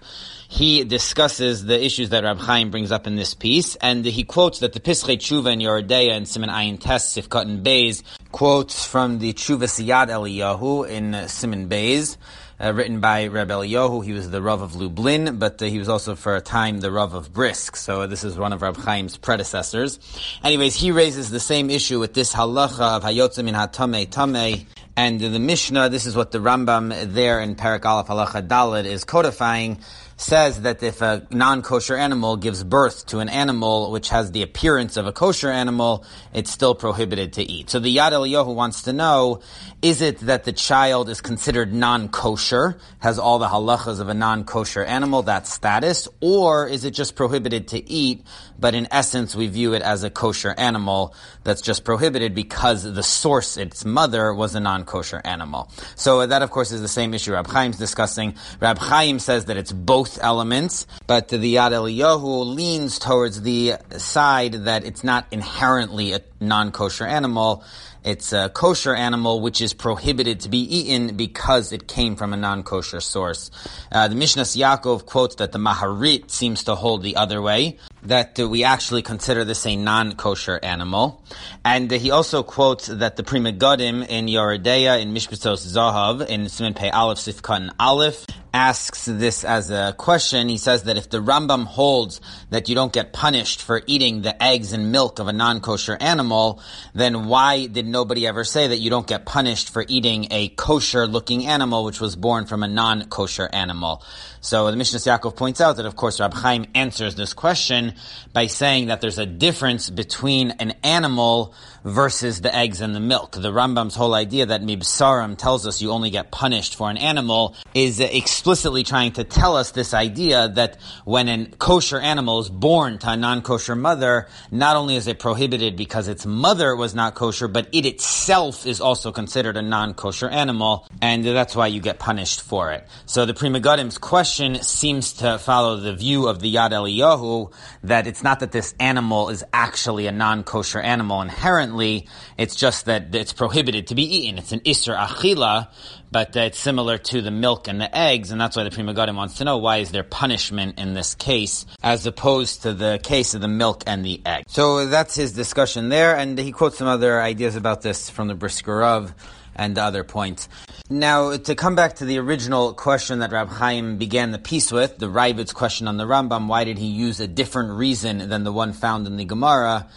he 0.51 0.83
discusses 0.83 1.63
the 1.63 1.81
issues 1.81 2.09
that 2.09 2.25
Rab 2.25 2.37
Chaim 2.37 2.71
brings 2.71 2.91
up 2.91 3.07
in 3.07 3.15
this 3.15 3.33
piece, 3.33 3.77
and 3.77 4.03
he 4.03 4.25
quotes 4.25 4.59
that 4.59 4.73
the 4.73 4.81
Pischei 4.81 5.15
Tshuva 5.15 5.53
and 5.53 5.61
Yoreh 5.61 5.87
De'ah 5.87 6.11
and 6.11 6.27
Simon 6.27 6.49
Ayin 6.49 6.77
Tes 6.77 7.15
Sifkat 7.15 7.43
and 7.43 7.65
Beis 7.65 8.03
quotes 8.33 8.85
from 8.85 9.19
the 9.19 9.31
Tshuva 9.31 9.63
Siyad 9.63 10.09
Eliyahu 10.09 10.89
in 10.89 11.29
Simon 11.29 11.69
Beis, 11.69 12.17
uh, 12.61 12.73
written 12.73 12.99
by 12.99 13.27
Reb 13.27 13.49
Eliyahu. 13.49 14.03
He 14.03 14.13
was 14.13 14.29
the 14.29 14.41
Rav 14.41 14.61
of 14.61 14.75
Lublin, 14.75 15.39
but 15.39 15.61
uh, 15.61 15.65
he 15.65 15.79
was 15.79 15.89
also 15.89 16.15
for 16.15 16.35
a 16.35 16.41
time 16.41 16.79
the 16.79 16.91
Rav 16.91 17.13
of 17.13 17.33
Brisk. 17.33 17.75
So 17.75 18.07
this 18.07 18.23
is 18.23 18.37
one 18.37 18.53
of 18.53 18.61
Rab 18.61 18.83
Chaim's 18.83 19.17
predecessors. 19.17 19.99
Anyways, 20.43 20.75
he 20.75 20.91
raises 20.91 21.29
the 21.29 21.39
same 21.39 21.69
issue 21.69 21.99
with 21.99 22.13
this 22.13 22.33
halacha 22.33 22.97
of 22.97 23.03
Hayotzim 23.03 23.47
in 23.47 23.55
Hatame 23.55 24.09
Tame. 24.09 24.67
And 24.95 25.19
the 25.19 25.39
Mishnah, 25.39 25.89
this 25.89 26.05
is 26.05 26.15
what 26.15 26.31
the 26.31 26.39
Rambam 26.39 27.13
there 27.13 27.39
in 27.39 27.55
Parak 27.55 27.85
Aleph 27.85 28.07
Halacha 28.07 28.45
Dalid 28.45 28.85
is 28.85 29.05
codifying 29.05 29.79
says 30.21 30.61
that 30.61 30.83
if 30.83 31.01
a 31.01 31.27
non-kosher 31.31 31.95
animal 31.95 32.37
gives 32.37 32.63
birth 32.63 33.05
to 33.07 33.19
an 33.19 33.29
animal 33.29 33.91
which 33.91 34.09
has 34.09 34.31
the 34.31 34.43
appearance 34.43 34.95
of 34.95 35.07
a 35.07 35.11
kosher 35.11 35.49
animal, 35.49 36.05
it's 36.33 36.51
still 36.51 36.75
prohibited 36.75 37.33
to 37.33 37.43
eat. 37.43 37.69
So 37.69 37.79
the 37.79 37.95
Yad 37.95 38.11
Eliyahu 38.11 38.53
wants 38.53 38.83
to 38.83 38.93
know, 38.93 39.41
is 39.81 40.01
it 40.01 40.19
that 40.19 40.43
the 40.43 40.53
child 40.53 41.09
is 41.09 41.21
considered 41.21 41.73
non-kosher, 41.73 42.77
has 42.99 43.17
all 43.17 43.39
the 43.39 43.47
halachas 43.47 43.99
of 43.99 44.09
a 44.09 44.13
non-kosher 44.13 44.83
animal, 44.83 45.23
that 45.23 45.47
status, 45.47 46.07
or 46.21 46.67
is 46.67 46.85
it 46.85 46.91
just 46.91 47.15
prohibited 47.15 47.69
to 47.69 47.89
eat, 47.89 48.23
but 48.59 48.75
in 48.75 48.87
essence 48.91 49.35
we 49.35 49.47
view 49.47 49.73
it 49.73 49.81
as 49.81 50.03
a 50.03 50.09
kosher 50.09 50.53
animal 50.57 51.15
that's 51.43 51.61
just 51.61 51.83
prohibited 51.83 52.35
because 52.35 52.83
the 52.83 53.03
source, 53.03 53.57
its 53.57 53.83
mother, 53.85 54.33
was 54.33 54.53
a 54.53 54.59
non-kosher 54.59 55.21
animal. 55.25 55.71
So 55.95 56.27
that 56.27 56.43
of 56.43 56.51
course 56.51 56.71
is 56.71 56.81
the 56.81 56.87
same 56.87 57.15
issue 57.15 57.33
Rab 57.33 57.51
Chaim's 57.51 57.77
discussing. 57.77 58.35
Rab 58.59 58.77
Chaim 58.77 59.17
says 59.17 59.45
that 59.45 59.57
it's 59.57 59.71
both 59.71 60.10
both 60.11 60.23
elements, 60.23 60.87
but 61.07 61.29
the 61.29 61.37
Yad 61.37 61.71
Eliyahu 61.71 62.55
leans 62.55 62.99
towards 62.99 63.41
the 63.41 63.75
side 63.97 64.53
that 64.65 64.85
it's 64.85 65.03
not 65.03 65.25
inherently 65.31 66.13
a 66.13 66.21
non-kosher 66.39 67.05
animal. 67.05 67.63
It's 68.03 68.33
a 68.33 68.49
kosher 68.49 68.95
animal 68.95 69.41
which 69.41 69.61
is 69.61 69.73
prohibited 69.73 70.39
to 70.41 70.49
be 70.49 70.57
eaten 70.57 71.15
because 71.15 71.71
it 71.71 71.87
came 71.87 72.15
from 72.15 72.33
a 72.33 72.37
non-kosher 72.37 72.99
source. 72.99 73.51
Uh, 73.91 74.07
the 74.07 74.15
Mishnas 74.15 74.57
Yaakov 74.57 75.05
quotes 75.05 75.35
that 75.35 75.51
the 75.51 75.59
Maharit 75.59 76.31
seems 76.31 76.63
to 76.63 76.73
hold 76.73 77.03
the 77.03 77.15
other 77.15 77.41
way, 77.43 77.77
that 78.03 78.39
uh, 78.39 78.49
we 78.49 78.63
actually 78.63 79.03
consider 79.03 79.45
this 79.45 79.67
a 79.67 79.75
non-kosher 79.75 80.59
animal. 80.63 81.23
And 81.63 81.93
uh, 81.93 81.99
he 81.99 82.09
also 82.09 82.41
quotes 82.41 82.87
that 82.87 83.17
the 83.17 83.23
Pri 83.23 83.39
Megadim 83.39 84.07
in 84.07 84.25
Yoreh 84.25 84.63
De'ah, 84.63 84.99
in 84.99 85.13
Mishbetzos 85.13 85.67
Zahav, 85.67 86.27
in 86.27 86.45
Siman 86.45 86.75
Pei 86.75 86.89
Aleph 86.89 87.19
Sifkan 87.19 87.69
Aleph, 87.79 88.25
asks 88.53 89.05
this 89.05 89.43
as 89.43 89.71
a 89.71 89.93
question. 89.97 90.49
He 90.49 90.57
says 90.57 90.83
that 90.83 90.97
if 90.97 91.09
the 91.09 91.19
Rambam 91.19 91.65
holds 91.65 92.19
that 92.49 92.69
you 92.69 92.75
don't 92.75 92.91
get 92.91 93.13
punished 93.13 93.61
for 93.61 93.81
eating 93.87 94.21
the 94.21 94.41
eggs 94.41 94.73
and 94.73 94.91
milk 94.91 95.19
of 95.19 95.27
a 95.27 95.33
non-kosher 95.33 95.97
animal, 95.99 96.61
then 96.93 97.25
why 97.25 97.67
did 97.67 97.87
nobody 97.87 98.27
ever 98.27 98.43
say 98.43 98.67
that 98.67 98.77
you 98.77 98.89
don't 98.89 99.07
get 99.07 99.25
punished 99.25 99.71
for 99.71 99.85
eating 99.87 100.27
a 100.31 100.49
kosher 100.49 101.07
looking 101.07 101.45
animal 101.45 101.83
which 101.83 102.01
was 102.01 102.15
born 102.15 102.45
from 102.45 102.63
a 102.63 102.67
non-kosher 102.67 103.49
animal? 103.51 104.03
So 104.41 104.71
the 104.71 104.77
Mishnah 104.77 104.99
Yaakov 104.99 105.35
points 105.35 105.61
out 105.61 105.77
that 105.77 105.85
of 105.85 105.95
course 105.95 106.19
Rab 106.19 106.33
Chaim 106.33 106.65
answers 106.73 107.15
this 107.15 107.33
question 107.33 107.93
by 108.33 108.47
saying 108.47 108.87
that 108.87 108.99
there's 108.99 109.19
a 109.19 109.25
difference 109.25 109.89
between 109.89 110.51
an 110.51 110.71
animal 110.83 111.53
versus 111.83 112.41
the 112.41 112.53
eggs 112.55 112.81
and 112.81 112.95
the 112.95 112.99
milk. 112.99 113.33
The 113.33 113.51
Rambam's 113.51 113.95
whole 113.95 114.15
idea 114.15 114.47
that 114.47 114.61
Mibsarim 114.61 115.37
tells 115.37 115.67
us 115.67 115.81
you 115.81 115.91
only 115.91 116.09
get 116.09 116.31
punished 116.31 116.75
for 116.75 116.89
an 116.89 116.97
animal 116.97 117.55
is 117.73 117.99
explicitly 118.41 118.81
trying 118.81 119.11
to 119.11 119.23
tell 119.23 119.55
us 119.55 119.69
this 119.69 119.93
idea 119.93 120.49
that 120.49 120.79
when 121.05 121.29
a 121.29 121.45
kosher 121.59 121.99
animal 121.99 122.39
is 122.39 122.49
born 122.49 122.97
to 122.97 123.07
a 123.07 123.15
non-kosher 123.15 123.75
mother, 123.75 124.27
not 124.49 124.75
only 124.75 124.95
is 124.95 125.05
it 125.05 125.19
prohibited 125.19 125.75
because 125.75 126.07
its 126.07 126.25
mother 126.25 126.75
was 126.75 126.95
not 126.95 127.13
kosher, 127.13 127.47
but 127.47 127.69
it 127.71 127.85
itself 127.85 128.65
is 128.65 128.81
also 128.81 129.11
considered 129.11 129.57
a 129.57 129.61
non-kosher 129.61 130.27
animal, 130.27 130.87
and 131.03 131.23
that's 131.23 131.55
why 131.55 131.67
you 131.67 131.79
get 131.79 131.99
punished 131.99 132.41
for 132.41 132.71
it. 132.71 132.87
So 133.05 133.27
the 133.27 133.35
Pri 133.35 133.49
Megadim's 133.49 133.99
question 133.99 134.55
seems 134.63 135.13
to 135.21 135.37
follow 135.37 135.77
the 135.77 135.93
view 135.93 136.27
of 136.27 136.39
the 136.39 136.51
Yad 136.55 136.71
Eliyahu 136.71 137.53
that 137.83 138.07
it's 138.07 138.23
not 138.23 138.39
that 138.39 138.51
this 138.51 138.73
animal 138.79 139.29
is 139.29 139.43
actually 139.53 140.07
a 140.07 140.11
non-kosher 140.11 140.79
animal 140.79 141.21
inherently, 141.21 142.07
it's 142.39 142.55
just 142.55 142.85
that 142.85 143.13
it's 143.13 143.33
prohibited 143.33 143.85
to 143.85 143.93
be 143.93 144.01
eaten. 144.01 144.39
It's 144.39 144.51
an 144.51 144.61
Isser 144.61 144.97
Achila, 144.97 145.67
but 146.09 146.35
it's 146.35 146.57
similar 146.59 146.97
to 146.97 147.21
the 147.21 147.31
milk 147.31 147.67
and 147.67 147.79
the 147.79 147.95
eggs, 147.95 148.30
and 148.31 148.39
that's 148.39 148.55
why 148.55 148.63
the 148.63 148.71
Pri 148.71 148.83
Megadim 148.83 149.15
wants 149.15 149.35
to 149.35 149.43
know 149.43 149.57
why 149.57 149.77
is 149.77 149.91
there 149.91 150.03
punishment 150.03 150.79
in 150.79 150.93
this 150.93 151.15
case 151.15 151.65
as 151.83 152.05
opposed 152.05 152.63
to 152.63 152.73
the 152.73 152.99
case 153.03 153.33
of 153.33 153.41
the 153.41 153.47
milk 153.47 153.83
and 153.87 154.03
the 154.05 154.21
egg. 154.25 154.45
So 154.47 154.85
that's 154.87 155.15
his 155.15 155.33
discussion 155.33 155.89
there, 155.89 156.15
and 156.15 156.37
he 156.37 156.51
quotes 156.51 156.77
some 156.77 156.87
other 156.87 157.21
ideas 157.21 157.55
about 157.55 157.81
this 157.81 158.09
from 158.09 158.27
the 158.27 158.35
Brisker 158.35 158.83
of 158.83 159.13
and 159.55 159.77
other 159.77 160.03
points. 160.03 160.47
Now, 160.89 161.35
to 161.37 161.55
come 161.55 161.75
back 161.75 161.95
to 161.95 162.05
the 162.05 162.17
original 162.17 162.73
question 162.73 163.19
that 163.19 163.31
Rab 163.31 163.49
Chaim 163.49 163.97
began 163.97 164.31
the 164.31 164.39
piece 164.39 164.71
with, 164.71 164.97
the 164.97 165.07
Raavad's 165.07 165.53
question 165.53 165.87
on 165.87 165.97
the 165.97 166.05
Rambam, 166.05 166.47
why 166.47 166.63
did 166.63 166.77
he 166.77 166.87
use 166.87 167.19
a 167.19 167.27
different 167.27 167.71
reason 167.71 168.29
than 168.29 168.43
the 168.43 168.51
one 168.51 168.73
found 168.73 169.07
in 169.07 169.17
the 169.17 169.25
Gemara? 169.25 169.87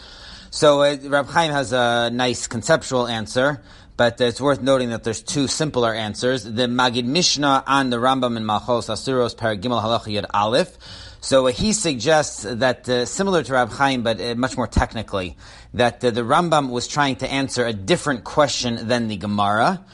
So 0.54 0.82
uh, 0.82 0.96
Rab 1.02 1.26
Chaim 1.30 1.50
has 1.50 1.72
a 1.72 2.10
nice 2.12 2.46
conceptual 2.46 3.08
answer, 3.08 3.60
but 3.96 4.20
it's 4.20 4.40
worth 4.40 4.62
noting 4.62 4.90
that 4.90 5.02
there's 5.02 5.20
two 5.20 5.48
simpler 5.48 5.92
answers. 5.92 6.44
The 6.44 6.68
Magid 6.68 7.06
Mishnah 7.06 7.64
on 7.66 7.90
the 7.90 7.96
Rambam 7.96 8.36
in 8.36 8.44
Machalos 8.44 8.88
Asuros 8.88 9.34
Paragimel 9.34 9.82
Halach 9.82 10.04
Yad 10.04 10.26
Aleph. 10.32 10.78
So 11.20 11.48
uh, 11.48 11.50
he 11.50 11.72
suggests 11.72 12.44
that, 12.44 12.88
uh, 12.88 13.04
similar 13.04 13.42
to 13.42 13.52
Rab 13.52 13.70
Chaim, 13.70 14.04
but 14.04 14.20
uh, 14.20 14.36
much 14.36 14.56
more 14.56 14.68
technically, 14.68 15.36
that 15.72 16.04
uh, 16.04 16.12
the 16.12 16.20
Rambam 16.20 16.70
was 16.70 16.86
trying 16.86 17.16
to 17.16 17.28
answer 17.28 17.66
a 17.66 17.72
different 17.72 18.22
question 18.22 18.86
than 18.86 19.08
the 19.08 19.16
Gemara. 19.16 19.84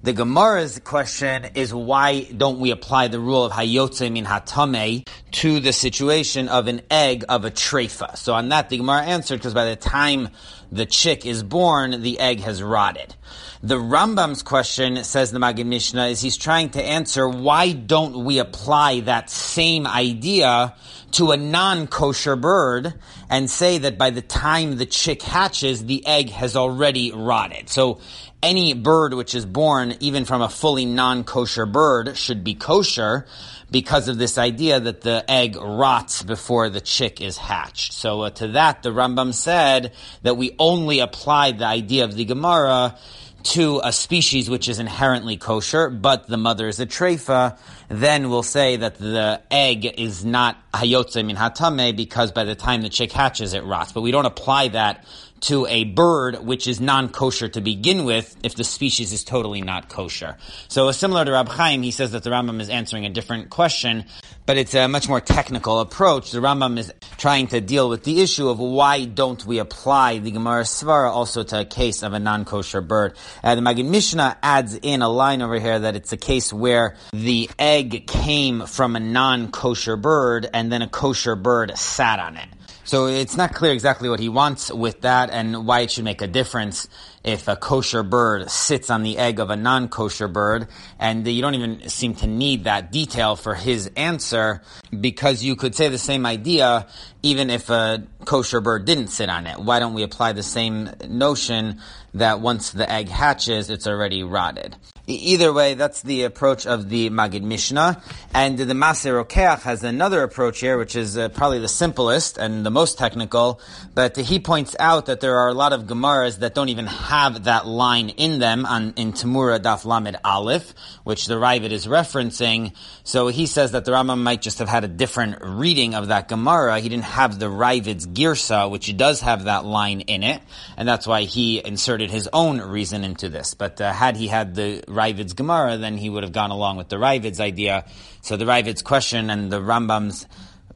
The 0.00 0.12
Gemara's 0.12 0.78
question 0.78 1.46
is 1.56 1.74
why 1.74 2.22
don't 2.22 2.60
we 2.60 2.70
apply 2.70 3.08
the 3.08 3.18
rule 3.18 3.44
of 3.44 3.50
hayotze 3.50 4.12
min 4.12 4.24
hatame 4.24 5.08
to 5.32 5.58
the 5.58 5.72
situation 5.72 6.48
of 6.48 6.68
an 6.68 6.82
egg 6.88 7.24
of 7.28 7.44
a 7.44 7.50
treifa? 7.50 8.16
So 8.16 8.32
on 8.34 8.50
that, 8.50 8.68
the 8.68 8.76
Gemara 8.76 9.02
answered 9.02 9.40
because 9.40 9.54
by 9.54 9.64
the 9.64 9.74
time 9.74 10.28
the 10.70 10.86
chick 10.86 11.26
is 11.26 11.42
born, 11.42 12.02
the 12.02 12.20
egg 12.20 12.40
has 12.40 12.62
rotted. 12.62 13.16
The 13.60 13.74
Rambam's 13.74 14.44
question, 14.44 15.02
says 15.02 15.32
the 15.32 15.40
Magid 15.40 15.66
Mishnah, 15.66 16.06
is 16.06 16.20
he's 16.20 16.36
trying 16.36 16.70
to 16.70 16.82
answer 16.82 17.28
why 17.28 17.72
don't 17.72 18.24
we 18.24 18.38
apply 18.38 19.00
that 19.00 19.30
same 19.30 19.84
idea 19.84 20.76
to 21.12 21.32
a 21.32 21.36
non-kosher 21.36 22.36
bird 22.36 22.94
and 23.28 23.50
say 23.50 23.78
that 23.78 23.98
by 23.98 24.10
the 24.10 24.22
time 24.22 24.76
the 24.76 24.86
chick 24.86 25.22
hatches, 25.22 25.86
the 25.86 26.06
egg 26.06 26.30
has 26.30 26.54
already 26.54 27.10
rotted. 27.10 27.68
So 27.68 28.00
any 28.42 28.74
bird 28.74 29.14
which 29.14 29.34
is 29.34 29.44
born, 29.44 29.94
even 30.00 30.24
from 30.24 30.42
a 30.42 30.48
fully 30.48 30.84
non-kosher 30.86 31.66
bird, 31.66 32.16
should 32.16 32.44
be 32.44 32.54
kosher 32.54 33.26
because 33.70 34.08
of 34.08 34.18
this 34.18 34.38
idea 34.38 34.80
that 34.80 35.02
the 35.02 35.24
egg 35.28 35.56
rots 35.56 36.22
before 36.22 36.68
the 36.70 36.80
chick 36.80 37.20
is 37.20 37.36
hatched. 37.36 37.92
So 37.92 38.22
uh, 38.22 38.30
to 38.30 38.48
that, 38.48 38.82
the 38.82 38.90
Rambam 38.90 39.34
said 39.34 39.92
that 40.22 40.36
we 40.36 40.54
only 40.58 41.00
applied 41.00 41.58
the 41.58 41.66
idea 41.66 42.04
of 42.04 42.14
the 42.14 42.24
Gemara 42.24 42.96
to 43.42 43.80
a 43.84 43.92
species 43.92 44.50
which 44.50 44.68
is 44.68 44.78
inherently 44.78 45.36
kosher, 45.36 45.90
but 45.90 46.26
the 46.26 46.36
mother 46.36 46.68
is 46.68 46.80
a 46.80 46.86
treifa, 46.86 47.58
then 47.88 48.30
we'll 48.30 48.42
say 48.42 48.76
that 48.76 48.96
the 48.96 49.40
egg 49.50 49.86
is 49.86 50.24
not 50.24 50.56
hayotze 50.72 51.24
min 51.24 51.36
hatame 51.36 51.96
because 51.96 52.32
by 52.32 52.44
the 52.44 52.54
time 52.54 52.82
the 52.82 52.88
chick 52.88 53.12
hatches, 53.12 53.54
it 53.54 53.64
rots. 53.64 53.92
But 53.92 54.02
we 54.02 54.10
don't 54.10 54.26
apply 54.26 54.68
that 54.68 55.04
to 55.42 55.66
a 55.66 55.84
bird 55.84 56.44
which 56.44 56.66
is 56.66 56.80
non-kosher 56.80 57.48
to 57.48 57.60
begin 57.60 58.04
with 58.04 58.36
if 58.42 58.54
the 58.54 58.64
species 58.64 59.12
is 59.12 59.24
totally 59.24 59.62
not 59.62 59.88
kosher. 59.88 60.36
So 60.68 60.90
similar 60.92 61.24
to 61.24 61.32
Rab 61.32 61.48
Chaim, 61.48 61.82
he 61.82 61.90
says 61.90 62.12
that 62.12 62.22
the 62.22 62.30
Rambam 62.30 62.60
is 62.60 62.68
answering 62.68 63.06
a 63.06 63.10
different 63.10 63.50
question, 63.50 64.04
but 64.46 64.56
it's 64.56 64.74
a 64.74 64.88
much 64.88 65.08
more 65.08 65.20
technical 65.20 65.80
approach. 65.80 66.30
The 66.30 66.40
Rambam 66.40 66.78
is 66.78 66.92
trying 67.16 67.48
to 67.48 67.60
deal 67.60 67.88
with 67.88 68.04
the 68.04 68.20
issue 68.20 68.48
of 68.48 68.58
why 68.58 69.04
don't 69.04 69.44
we 69.44 69.58
apply 69.58 70.18
the 70.18 70.30
Gemara 70.30 70.62
Svara 70.62 71.10
also 71.10 71.42
to 71.44 71.60
a 71.60 71.64
case 71.64 72.02
of 72.02 72.12
a 72.12 72.18
non-kosher 72.18 72.80
bird. 72.80 73.16
Uh, 73.42 73.54
the 73.54 73.60
Magid 73.60 73.88
Mishnah 73.88 74.38
adds 74.42 74.74
in 74.74 75.02
a 75.02 75.08
line 75.08 75.42
over 75.42 75.58
here 75.58 75.78
that 75.78 75.96
it's 75.96 76.12
a 76.12 76.16
case 76.16 76.52
where 76.52 76.96
the 77.12 77.50
egg 77.58 78.06
came 78.06 78.66
from 78.66 78.96
a 78.96 79.00
non-kosher 79.00 79.96
bird 79.96 80.48
and 80.52 80.72
then 80.72 80.82
a 80.82 80.88
kosher 80.88 81.36
bird 81.36 81.76
sat 81.76 82.18
on 82.18 82.36
it. 82.36 82.48
So 82.88 83.06
it's 83.06 83.36
not 83.36 83.52
clear 83.52 83.72
exactly 83.72 84.08
what 84.08 84.18
he 84.18 84.30
wants 84.30 84.72
with 84.72 85.02
that 85.02 85.28
and 85.28 85.66
why 85.66 85.80
it 85.80 85.90
should 85.90 86.04
make 86.04 86.22
a 86.22 86.26
difference 86.26 86.88
if 87.22 87.46
a 87.46 87.54
kosher 87.54 88.02
bird 88.02 88.50
sits 88.50 88.88
on 88.88 89.02
the 89.02 89.18
egg 89.18 89.40
of 89.40 89.50
a 89.50 89.56
non-kosher 89.56 90.26
bird. 90.26 90.68
And 90.98 91.28
you 91.28 91.42
don't 91.42 91.54
even 91.54 91.90
seem 91.90 92.14
to 92.14 92.26
need 92.26 92.64
that 92.64 92.90
detail 92.90 93.36
for 93.36 93.54
his 93.54 93.90
answer 93.94 94.62
because 94.98 95.44
you 95.44 95.54
could 95.54 95.74
say 95.74 95.90
the 95.90 95.98
same 95.98 96.24
idea 96.24 96.86
even 97.22 97.50
if 97.50 97.68
a 97.68 98.04
kosher 98.24 98.62
bird 98.62 98.86
didn't 98.86 99.08
sit 99.08 99.28
on 99.28 99.46
it. 99.46 99.58
Why 99.58 99.80
don't 99.80 99.92
we 99.92 100.02
apply 100.02 100.32
the 100.32 100.42
same 100.42 100.88
notion 101.06 101.82
that 102.14 102.40
once 102.40 102.70
the 102.70 102.90
egg 102.90 103.08
hatches, 103.08 103.70
it's 103.70 103.86
already 103.86 104.22
rotted? 104.22 104.76
Either 105.10 105.54
way, 105.54 105.72
that's 105.72 106.02
the 106.02 106.24
approach 106.24 106.66
of 106.66 106.90
the 106.90 107.08
Magid 107.08 107.42
Mishnah. 107.42 108.02
And 108.34 108.58
the 108.58 108.74
Maaseh 108.74 109.24
Rokeach 109.24 109.62
has 109.62 109.82
another 109.82 110.22
approach 110.22 110.60
here, 110.60 110.76
which 110.76 110.96
is 110.96 111.16
uh, 111.16 111.30
probably 111.30 111.60
the 111.60 111.68
simplest 111.68 112.36
and 112.36 112.64
the 112.64 112.70
most 112.70 112.98
technical. 112.98 113.60
But 113.94 114.16
he 114.16 114.38
points 114.38 114.76
out 114.78 115.06
that 115.06 115.20
there 115.20 115.38
are 115.38 115.48
a 115.48 115.54
lot 115.54 115.72
of 115.72 115.84
Gemaras 115.84 116.40
that 116.40 116.54
don't 116.54 116.68
even 116.68 116.86
have 116.86 117.44
that 117.44 117.66
line 117.66 118.10
in 118.10 118.38
them 118.38 118.66
on, 118.66 118.92
in 118.96 119.14
Tamura 119.14 119.58
Daf 119.58 119.86
Lamed 119.86 120.18
Aleph, 120.24 120.74
which 121.04 121.26
the 121.26 121.36
Raavad 121.36 121.70
is 121.70 121.86
referencing. 121.86 122.74
So 123.02 123.28
he 123.28 123.46
says 123.46 123.72
that 123.72 123.86
the 123.86 123.92
Rambam 123.92 124.22
might 124.22 124.42
just 124.42 124.58
have 124.58 124.68
had 124.68 124.84
a 124.84 124.88
different 124.88 125.38
reading 125.40 125.94
of 125.94 126.08
that 126.08 126.28
Gemara. 126.28 126.80
He 126.80 126.88
didn't 126.90 127.04
have 127.04 127.38
the 127.38 127.46
Raavad's 127.46 128.06
Girsa, 128.06 128.70
which 128.70 128.94
does 128.94 129.22
have 129.22 129.44
that 129.44 129.64
line 129.64 130.02
in 130.02 130.22
it. 130.22 130.42
And 130.76 130.86
that's 130.86 131.06
why 131.06 131.22
he 131.22 131.64
inserted 131.64 131.97
his 132.00 132.28
own 132.32 132.60
reason 132.60 133.04
into 133.04 133.28
this. 133.28 133.54
But 133.54 133.80
uh, 133.80 133.92
had 133.92 134.16
he 134.16 134.28
had 134.28 134.54
the 134.54 134.84
Raavad's 134.86 135.32
Gemara, 135.34 135.76
then 135.76 135.96
he 135.96 136.08
would 136.08 136.22
have 136.22 136.32
gone 136.32 136.50
along 136.50 136.76
with 136.76 136.88
the 136.88 136.96
Raavad's 136.96 137.40
idea. 137.40 137.84
So 138.22 138.36
the 138.36 138.44
Raavad's 138.44 138.82
question 138.82 139.30
and 139.30 139.50
the 139.50 139.60
Rambam's 139.60 140.26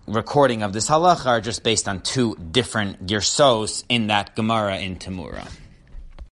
recording 0.06 0.62
of 0.62 0.72
this 0.72 0.88
halacha 0.88 1.26
are 1.26 1.40
just 1.40 1.62
based 1.62 1.88
on 1.88 2.00
two 2.00 2.35
different 2.37 3.06
girsos 3.06 3.85
in 3.88 4.08
that 4.08 4.35
Gemara 4.35 4.78
in 4.78 4.96
Tamura. 4.96 5.48